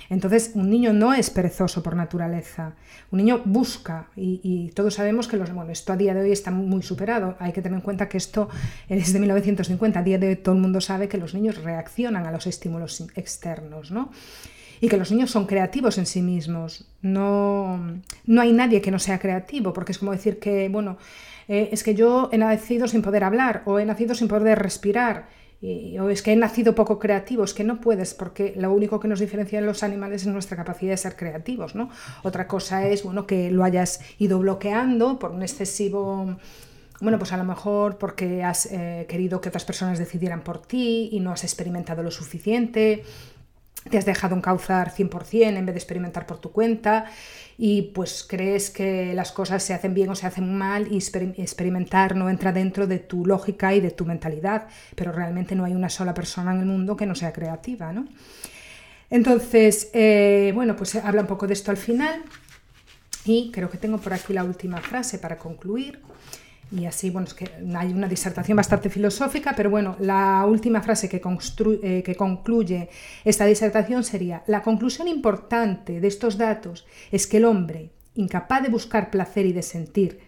Entonces, 0.09 0.51
un 0.55 0.69
niño 0.69 0.91
no 0.91 1.13
es 1.13 1.29
perezoso 1.29 1.81
por 1.81 1.95
naturaleza. 1.95 2.73
Un 3.11 3.19
niño 3.19 3.41
busca 3.45 4.07
y, 4.15 4.69
todos 4.75 4.95
sabemos 4.95 5.27
que 5.27 5.37
los, 5.37 5.53
bueno, 5.53 5.71
esto 5.71 5.93
a 5.93 5.97
día 5.97 6.13
de 6.13 6.21
hoy 6.21 6.31
está 6.33 6.51
muy 6.51 6.81
superado. 6.81 7.37
Hay 7.39 7.53
que 7.53 7.61
tener 7.61 7.77
en 7.77 7.81
cuenta 7.81 8.09
que 8.09 8.17
esto 8.17 8.49
es 8.89 9.13
de 9.13 9.19
1950. 9.19 9.99
A 9.99 10.03
día 10.03 10.17
de 10.17 10.27
hoy 10.27 10.35
todo 10.35 10.55
el 10.55 10.61
mundo 10.61 10.81
sabe 10.81 11.07
que 11.07 11.17
los 11.17 11.33
niños 11.33 11.63
reaccionan 11.63 12.25
a 12.25 12.31
los 12.31 12.45
estímulos 12.45 13.07
externos, 13.15 13.91
¿no? 13.91 14.11
y 14.83 14.89
que 14.89 14.97
los 14.97 15.11
niños 15.11 15.29
son 15.29 15.45
creativos 15.45 15.99
en 15.99 16.07
sí 16.07 16.23
mismos. 16.23 16.85
No, 17.03 17.79
no 18.25 18.41
hay 18.41 18.51
nadie 18.51 18.81
que 18.81 18.89
no 18.89 18.97
sea 18.97 19.19
creativo, 19.19 19.73
porque 19.73 19.91
es 19.91 19.99
como 19.99 20.11
decir 20.11 20.39
que, 20.39 20.69
bueno, 20.69 20.97
eh, 21.47 21.69
es 21.71 21.83
que 21.83 21.93
yo 21.93 22.29
he 22.31 22.37
nacido 22.39 22.87
sin 22.87 23.03
poder 23.03 23.23
hablar 23.23 23.61
o 23.65 23.77
he 23.77 23.85
nacido 23.85 24.15
sin 24.15 24.27
poder 24.27 24.57
respirar 24.57 25.27
o 25.61 26.09
es 26.09 26.21
que 26.21 26.33
he 26.33 26.35
nacido 26.35 26.73
poco 26.73 26.97
creativo, 26.97 27.43
es 27.43 27.53
que 27.53 27.63
no 27.63 27.79
puedes, 27.81 28.13
porque 28.13 28.53
lo 28.57 28.73
único 28.73 28.99
que 28.99 29.07
nos 29.07 29.19
diferencia 29.19 29.59
en 29.59 29.65
los 29.65 29.83
animales 29.83 30.23
es 30.23 30.27
nuestra 30.27 30.57
capacidad 30.57 30.91
de 30.91 30.97
ser 30.97 31.15
creativos, 31.15 31.75
¿no? 31.75 31.89
Otra 32.23 32.47
cosa 32.47 32.87
es, 32.87 33.03
bueno, 33.03 33.27
que 33.27 33.51
lo 33.51 33.63
hayas 33.63 34.01
ido 34.17 34.39
bloqueando 34.39 35.19
por 35.19 35.31
un 35.31 35.43
excesivo 35.43 36.37
bueno, 37.01 37.17
pues 37.17 37.33
a 37.33 37.37
lo 37.37 37.43
mejor 37.43 37.97
porque 37.97 38.43
has 38.43 38.67
eh, 38.67 39.07
querido 39.09 39.41
que 39.41 39.49
otras 39.49 39.65
personas 39.65 39.97
decidieran 39.97 40.43
por 40.43 40.61
ti 40.61 41.09
y 41.11 41.19
no 41.19 41.31
has 41.31 41.43
experimentado 41.43 42.03
lo 42.03 42.11
suficiente, 42.11 43.03
te 43.89 43.97
has 43.97 44.05
dejado 44.05 44.35
encauzar 44.35 44.93
100% 44.93 45.57
en 45.57 45.65
vez 45.65 45.73
de 45.73 45.79
experimentar 45.79 46.25
por 46.25 46.39
tu 46.39 46.51
cuenta 46.51 47.05
y 47.57 47.83
pues 47.93 48.25
crees 48.27 48.69
que 48.69 49.13
las 49.13 49.31
cosas 49.31 49.63
se 49.63 49.73
hacen 49.73 49.93
bien 49.93 50.09
o 50.09 50.15
se 50.15 50.27
hacen 50.27 50.55
mal 50.55 50.87
y 50.91 50.97
experimentar 50.97 52.15
no 52.15 52.29
entra 52.29 52.51
dentro 52.51 52.87
de 52.87 52.99
tu 52.99 53.25
lógica 53.25 53.73
y 53.73 53.81
de 53.81 53.91
tu 53.91 54.05
mentalidad, 54.05 54.67
pero 54.95 55.11
realmente 55.11 55.55
no 55.55 55.65
hay 55.65 55.73
una 55.73 55.89
sola 55.89 56.13
persona 56.13 56.53
en 56.53 56.59
el 56.59 56.65
mundo 56.65 56.95
que 56.95 57.05
no 57.05 57.15
sea 57.15 57.33
creativa, 57.33 57.91
¿no? 57.91 58.07
Entonces, 59.09 59.89
eh, 59.93 60.51
bueno, 60.55 60.75
pues 60.75 60.95
habla 60.95 61.21
un 61.21 61.27
poco 61.27 61.45
de 61.45 61.53
esto 61.53 61.69
al 61.69 61.77
final 61.77 62.23
y 63.25 63.51
creo 63.51 63.69
que 63.69 63.77
tengo 63.77 63.97
por 63.97 64.13
aquí 64.13 64.33
la 64.33 64.43
última 64.43 64.77
frase 64.77 65.19
para 65.19 65.37
concluir. 65.37 65.99
Y 66.71 66.85
así, 66.85 67.09
bueno, 67.09 67.27
es 67.27 67.33
que 67.33 67.49
hay 67.75 67.91
una 67.91 68.07
disertación 68.07 68.55
bastante 68.55 68.89
filosófica, 68.89 69.53
pero 69.55 69.69
bueno, 69.69 69.97
la 69.99 70.45
última 70.47 70.81
frase 70.81 71.09
que, 71.09 71.21
eh, 71.83 72.03
que 72.03 72.15
concluye 72.15 72.89
esta 73.25 73.45
disertación 73.45 74.05
sería, 74.05 74.43
la 74.47 74.63
conclusión 74.63 75.09
importante 75.09 75.99
de 75.99 76.07
estos 76.07 76.37
datos 76.37 76.87
es 77.11 77.27
que 77.27 77.37
el 77.37 77.45
hombre, 77.45 77.91
incapaz 78.15 78.63
de 78.63 78.69
buscar 78.69 79.11
placer 79.11 79.45
y 79.45 79.53
de 79.53 79.63
sentir 79.63 80.19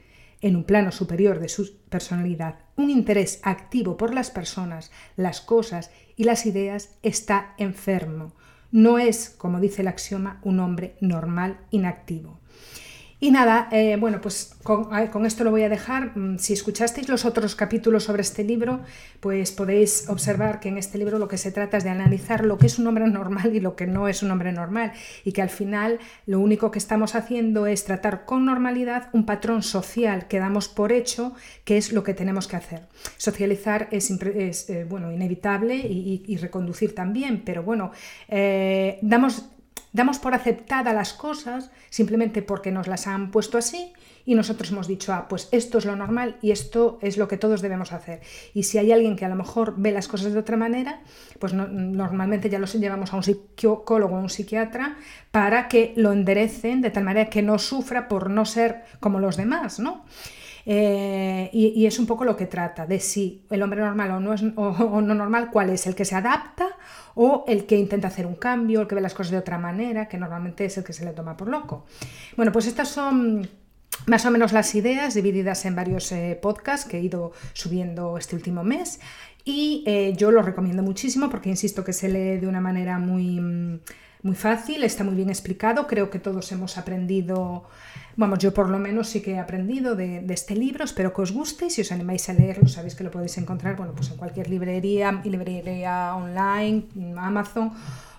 en 0.42 0.58
un 0.58 0.66
plano 0.66 0.92
superior 0.92 1.40
de 1.40 1.48
su 1.48 1.78
personalidad 1.90 2.56
un 2.76 2.90
interés 2.90 3.40
activo 3.44 3.96
por 3.96 4.14
las 4.14 4.30
personas, 4.30 4.92
las 5.16 5.40
cosas 5.40 5.92
y 6.18 6.26
las 6.26 6.46
ideas, 6.46 6.96
está 7.04 7.54
enfermo. 7.58 8.34
No 8.72 8.98
es, 8.98 9.30
como 9.30 9.60
dice 9.60 9.84
el 9.84 9.88
axioma, 9.88 10.40
un 10.44 10.60
hombre 10.60 10.96
normal 11.00 11.60
inactivo. 11.72 12.40
Y 13.24 13.32
nada, 13.32 13.70
eh, 13.72 13.96
bueno, 13.98 14.20
pues 14.20 14.54
con, 14.64 15.26
esto 15.26 15.46
lo 15.46 15.52
voy 15.52 15.64
a 15.64 15.70
dejar. 15.70 16.12
Mm, 16.18 16.40
si 16.40 16.52
escuchasteis 16.52 17.08
los 17.08 17.24
otros 17.24 17.56
capítulos 17.56 18.04
sobre 18.04 18.22
este 18.22 18.44
libro, 18.44 18.82
pues 19.22 19.54
podéis 19.54 20.10
observar 20.10 20.60
que 20.60 20.68
en 20.68 20.78
este 20.78 20.98
libro 20.98 21.20
lo 21.20 21.30
que 21.30 21.38
se 21.38 21.54
trata 21.54 21.78
es 21.78 21.86
de 21.86 21.90
analizar 21.90 22.44
lo 22.44 22.58
que 22.58 22.66
es 22.66 22.80
un 22.80 22.88
hombre 22.88 23.08
normal 23.20 23.56
y 23.56 23.62
lo 23.62 23.78
que 23.78 23.88
no 23.88 24.10
es 24.10 24.24
un 24.24 24.32
hombre 24.32 24.52
normal. 24.52 24.92
Y 25.24 25.32
que 25.32 25.42
al 25.42 25.50
final 25.50 26.00
lo 26.26 26.42
único 26.42 26.70
que 26.70 26.80
estamos 26.80 27.16
haciendo 27.16 27.66
es 27.66 27.86
tratar 27.86 28.26
con 28.26 28.44
normalidad 28.44 29.08
un 29.14 29.26
patrón 29.26 29.64
social 29.64 30.28
que 30.28 30.40
damos 30.40 30.68
por 30.68 30.92
hecho, 30.92 31.34
que 31.64 31.78
es 31.78 31.94
lo 31.94 32.04
que 32.04 32.14
tenemos 32.14 32.50
que 32.50 32.58
hacer. 32.58 32.82
Socializar 33.16 33.88
es, 33.92 34.12
eh, 34.70 34.84
bueno, 34.84 35.14
inevitable 35.14 35.78
y, 35.78 36.36
reconducir 36.42 36.94
también, 36.94 37.44
pero 37.46 37.64
bueno, 37.64 37.92
eh, 38.28 39.00
damos 39.02 39.46
Damos 39.94 40.18
por 40.18 40.34
aceptadas 40.34 40.94
las 40.94 41.14
cosas 41.14 41.70
simplemente 41.90 42.42
porque 42.42 42.72
nos 42.72 42.88
las 42.88 43.06
han 43.06 43.30
puesto 43.30 43.60
así 43.60 43.94
y 44.26 44.34
nosotros 44.34 44.72
hemos 44.72 44.88
dicho, 44.88 45.14
ah, 45.14 45.28
pues 45.30 45.50
esto 45.52 45.78
es 45.78 45.86
lo 45.86 45.96
normal 45.96 46.38
y 46.42 46.52
esto 46.52 46.98
es 47.02 47.18
lo 47.18 47.28
que 47.28 47.38
todos 47.38 47.62
debemos 47.62 47.92
hacer. 47.92 48.22
Y 48.56 48.64
si 48.64 48.80
hay 48.80 48.92
alguien 48.92 49.16
que 49.16 49.26
a 49.26 49.30
lo 49.30 49.36
mejor 49.36 49.76
ve 49.78 49.92
las 49.92 50.08
cosas 50.08 50.34
de 50.34 50.40
otra 50.40 50.58
manera, 50.58 51.02
pues 51.40 51.54
normalmente 51.54 52.50
ya 52.50 52.58
los 52.58 52.74
llevamos 52.74 53.14
a 53.14 53.18
un 53.18 53.24
psicólogo 53.24 54.16
o 54.16 54.20
un 54.20 54.30
psiquiatra 54.30 54.98
para 55.32 55.68
que 55.68 55.94
lo 55.96 56.12
enderecen 56.12 56.82
de 56.82 56.90
tal 56.90 57.04
manera 57.04 57.30
que 57.30 57.44
no 57.44 57.60
sufra 57.60 58.08
por 58.08 58.30
no 58.30 58.46
ser 58.46 58.84
como 59.00 59.20
los 59.20 59.38
demás, 59.38 59.80
¿no? 59.80 60.06
Eh, 60.66 61.50
y, 61.52 61.86
es 61.86 62.00
un 62.00 62.06
poco 62.06 62.24
lo 62.24 62.38
que 62.38 62.46
trata, 62.46 62.86
de 62.86 63.00
si 63.00 63.46
el 63.50 63.62
hombre 63.62 63.82
normal 63.82 64.12
o 64.12 64.20
no, 64.20 64.34
es, 64.34 64.44
o, 64.56 65.02
no 65.02 65.14
normal, 65.14 65.50
cuál 65.52 65.70
es, 65.70 65.88
el 65.88 65.96
que 65.96 66.06
se 66.06 66.16
adapta 66.16 66.70
o 67.16 67.44
el 67.48 67.66
que 67.66 67.78
intenta 67.78 68.08
hacer 68.08 68.26
un 68.26 68.36
cambio, 68.36 68.82
el 68.82 68.88
que 68.88 68.96
ve 68.96 69.02
las 69.02 69.14
cosas 69.14 69.32
de 69.32 69.38
otra 69.38 69.58
manera, 69.58 70.08
que 70.08 70.18
normalmente 70.18 70.66
es 70.66 70.78
el 70.78 70.84
que 70.84 70.94
se 70.94 71.04
le 71.04 71.12
toma 71.12 71.36
por 71.36 71.50
loco. 71.50 71.86
Bueno, 72.38 72.52
pues 72.52 72.66
estas 72.66 72.88
son 72.88 73.50
más 74.08 74.26
o 74.26 74.32
menos 74.32 74.54
las 74.54 74.74
ideas 74.76 75.14
divididas 75.14 75.66
en 75.66 75.76
varios 75.76 76.12
eh, 76.12 76.40
podcasts 76.42 76.88
que 76.88 76.98
he 76.98 77.02
ido 77.02 77.32
subiendo 77.54 78.18
este 78.18 78.36
último 78.36 78.64
mes 78.64 79.00
y 79.46 79.84
eh, 79.86 80.14
yo 80.18 80.32
lo 80.32 80.42
recomiendo 80.42 80.82
muchísimo 80.82 81.30
porque 81.30 81.50
insisto 81.50 81.84
que 81.84 81.94
se 81.94 82.10
lee 82.10 82.40
de 82.40 82.48
una 82.48 82.62
manera 82.62 82.98
muy, 82.98 83.82
muy 84.24 84.36
fácil, 84.36 84.84
está 84.84 85.04
muy 85.04 85.16
bien 85.16 85.30
explicado, 85.30 85.86
creo 85.86 86.10
que 86.10 86.20
todos 86.20 86.52
hemos 86.52 86.78
aprendido 86.78 87.66
Vamos, 88.16 88.38
yo 88.38 88.54
por 88.54 88.70
lo 88.70 88.78
menos 88.78 89.10
sí 89.10 89.22
que 89.22 89.32
he 89.32 89.40
aprendido 89.40 89.96
de, 89.96 90.24
este 90.30 90.56
libro, 90.56 90.84
espero 90.84 91.14
que 91.14 91.22
os 91.24 91.32
guste 91.32 91.66
y 91.66 91.70
si 91.72 91.82
os 91.82 91.92
animáis 91.92 92.30
a 92.30 92.34
leerlo 92.34 92.70
sabéis 92.70 92.94
que 92.94 93.04
lo 93.04 93.10
podéis 93.10 93.40
encontrar 93.40 93.76
bueno, 93.76 93.94
pues 93.96 94.12
en 94.12 94.18
cualquier 94.18 94.52
librería, 94.52 95.20
librería 95.24 96.16
online, 96.16 96.84
Amazon 97.18 97.72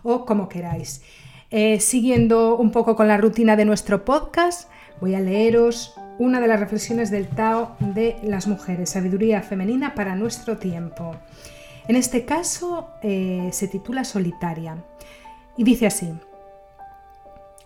o 0.02 0.26
como 0.26 0.48
queráis. 0.48 1.02
Eh, 1.50 1.78
siguiendo 1.78 2.56
un 2.56 2.72
poco 2.72 2.96
con 2.96 3.06
la 3.06 3.18
rutina 3.18 3.54
de 3.54 3.64
nuestro 3.64 4.04
podcast, 4.04 4.68
voy 5.00 5.14
a 5.14 5.20
leeros 5.20 5.94
una 6.18 6.40
de 6.40 6.48
las 6.48 6.58
reflexiones 6.58 7.12
del 7.12 7.28
Tao 7.28 7.76
de 7.78 8.16
las 8.24 8.48
mujeres, 8.48 8.90
sabiduría 8.90 9.42
femenina 9.42 9.94
para 9.94 10.16
nuestro 10.16 10.58
tiempo. 10.58 11.14
En 11.86 11.94
este 11.94 12.24
caso 12.24 12.88
eh, 13.02 13.48
se 13.52 13.68
titula 13.68 14.02
Solitaria 14.02 14.76
y 15.56 15.64
dice 15.64 15.86
así. 15.86 16.12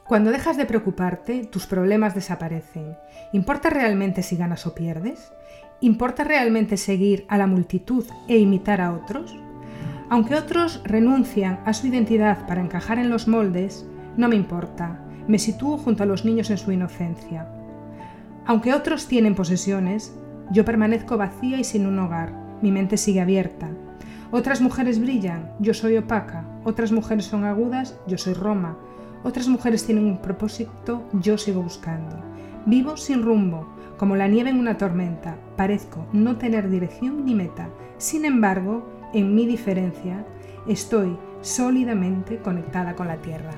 Cuando 0.07 0.31
dejas 0.31 0.57
de 0.57 0.65
preocuparte, 0.65 1.45
tus 1.45 1.67
problemas 1.67 2.15
desaparecen. 2.15 2.97
¿Importa 3.33 3.69
realmente 3.69 4.23
si 4.23 4.37
ganas 4.37 4.67
o 4.67 4.75
pierdes? 4.75 5.33
¿Importa 5.81 6.25
realmente 6.25 6.77
seguir 6.77 7.27
a 7.29 7.37
la 7.37 7.47
multitud 7.47 8.07
e 8.27 8.39
imitar 8.39 8.81
a 8.81 8.93
otros? 8.93 9.37
Aunque 10.09 10.35
otros 10.35 10.81
renuncian 10.85 11.61
a 11.67 11.75
su 11.75 11.87
identidad 11.87 12.47
para 12.47 12.63
encajar 12.63 12.99
en 12.99 13.11
los 13.11 13.29
moldes, 13.29 13.87
no 14.17 14.29
me 14.29 14.37
importa, 14.37 14.99
me 15.29 15.39
sitúo 15.39 15.77
junto 15.77 16.03
a 16.03 16.07
los 16.07 16.25
niños 16.25 16.49
en 16.51 16.57
su 16.57 16.73
inocencia. 16.73 17.47
Aunque 18.47 18.73
otros 18.73 19.07
tienen 19.07 19.35
posesiones, 19.35 20.15
yo 20.51 20.65
permanezco 20.65 21.19
vacía 21.19 21.59
y 21.59 21.65
sin 21.65 21.87
un 21.87 21.99
hogar, 21.99 22.33
mi 22.63 22.73
mente 22.73 22.97
sigue 22.97 23.21
abierta. 23.21 23.69
Otras 24.31 24.61
mujeres 24.61 25.01
brillan, 25.01 25.53
yo 25.59 25.73
soy 25.73 25.97
opaca, 25.97 26.45
otras 26.65 26.93
mujeres 26.93 27.25
son 27.25 27.45
agudas, 27.45 27.99
yo 28.07 28.19
soy 28.19 28.35
Roma, 28.35 28.77
otras 29.25 29.49
mujeres 29.49 29.85
tienen 29.87 30.05
un 30.05 30.21
propósito, 30.21 31.03
yo 31.13 31.39
sigo 31.39 31.63
buscando. 31.63 32.17
Vivo 32.67 32.97
sin 32.97 33.23
rumbo, 33.23 33.67
como 33.97 34.17
la 34.17 34.29
nieve 34.29 34.51
en 34.51 34.59
una 34.59 34.79
tormenta. 34.79 35.37
Parezco 35.57 36.07
no 36.13 36.37
tener 36.37 36.71
dirección 36.71 37.25
ni 37.25 37.35
meta. 37.35 37.69
Sin 37.97 38.25
embargo, 38.25 38.87
en 39.13 39.35
mi 39.35 39.47
diferencia, 39.47 40.25
estoy 40.69 41.17
sólidamente 41.41 42.39
conectada 42.39 42.95
con 42.95 43.09
la 43.09 43.17
Tierra. 43.17 43.53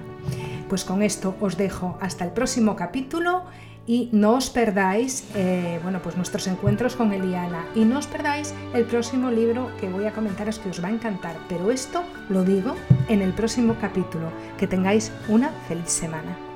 Pues 0.68 0.84
con 0.84 1.02
esto 1.02 1.34
os 1.40 1.56
dejo 1.56 1.98
hasta 2.00 2.24
el 2.24 2.30
próximo 2.30 2.76
capítulo 2.76 3.42
y 3.90 4.08
no 4.12 4.34
os 4.34 4.50
perdáis 4.50 5.24
eh, 5.34 5.80
bueno, 5.82 6.00
pues 6.00 6.16
nuestros 6.16 6.46
encuentros 6.46 6.94
con 6.94 7.12
Eliana 7.12 7.66
y 7.74 7.84
no 7.84 7.98
os 7.98 8.06
perdáis 8.06 8.54
el 8.72 8.84
próximo 8.84 9.32
libro 9.32 9.68
que 9.80 9.88
voy 9.88 10.06
a 10.06 10.12
comentaros 10.12 10.60
que 10.60 10.68
os 10.68 10.80
va 10.80 10.86
a 10.86 10.92
encantar. 10.92 11.34
Pero 11.48 11.72
esto 11.72 12.04
lo 12.28 12.44
digo 12.44 12.76
en 13.08 13.20
el 13.20 13.32
próximo 13.32 13.74
capítulo. 13.80 14.30
Que 14.58 14.68
tengáis 14.68 15.10
una 15.28 15.48
feliz 15.66 15.88
semana. 15.88 16.49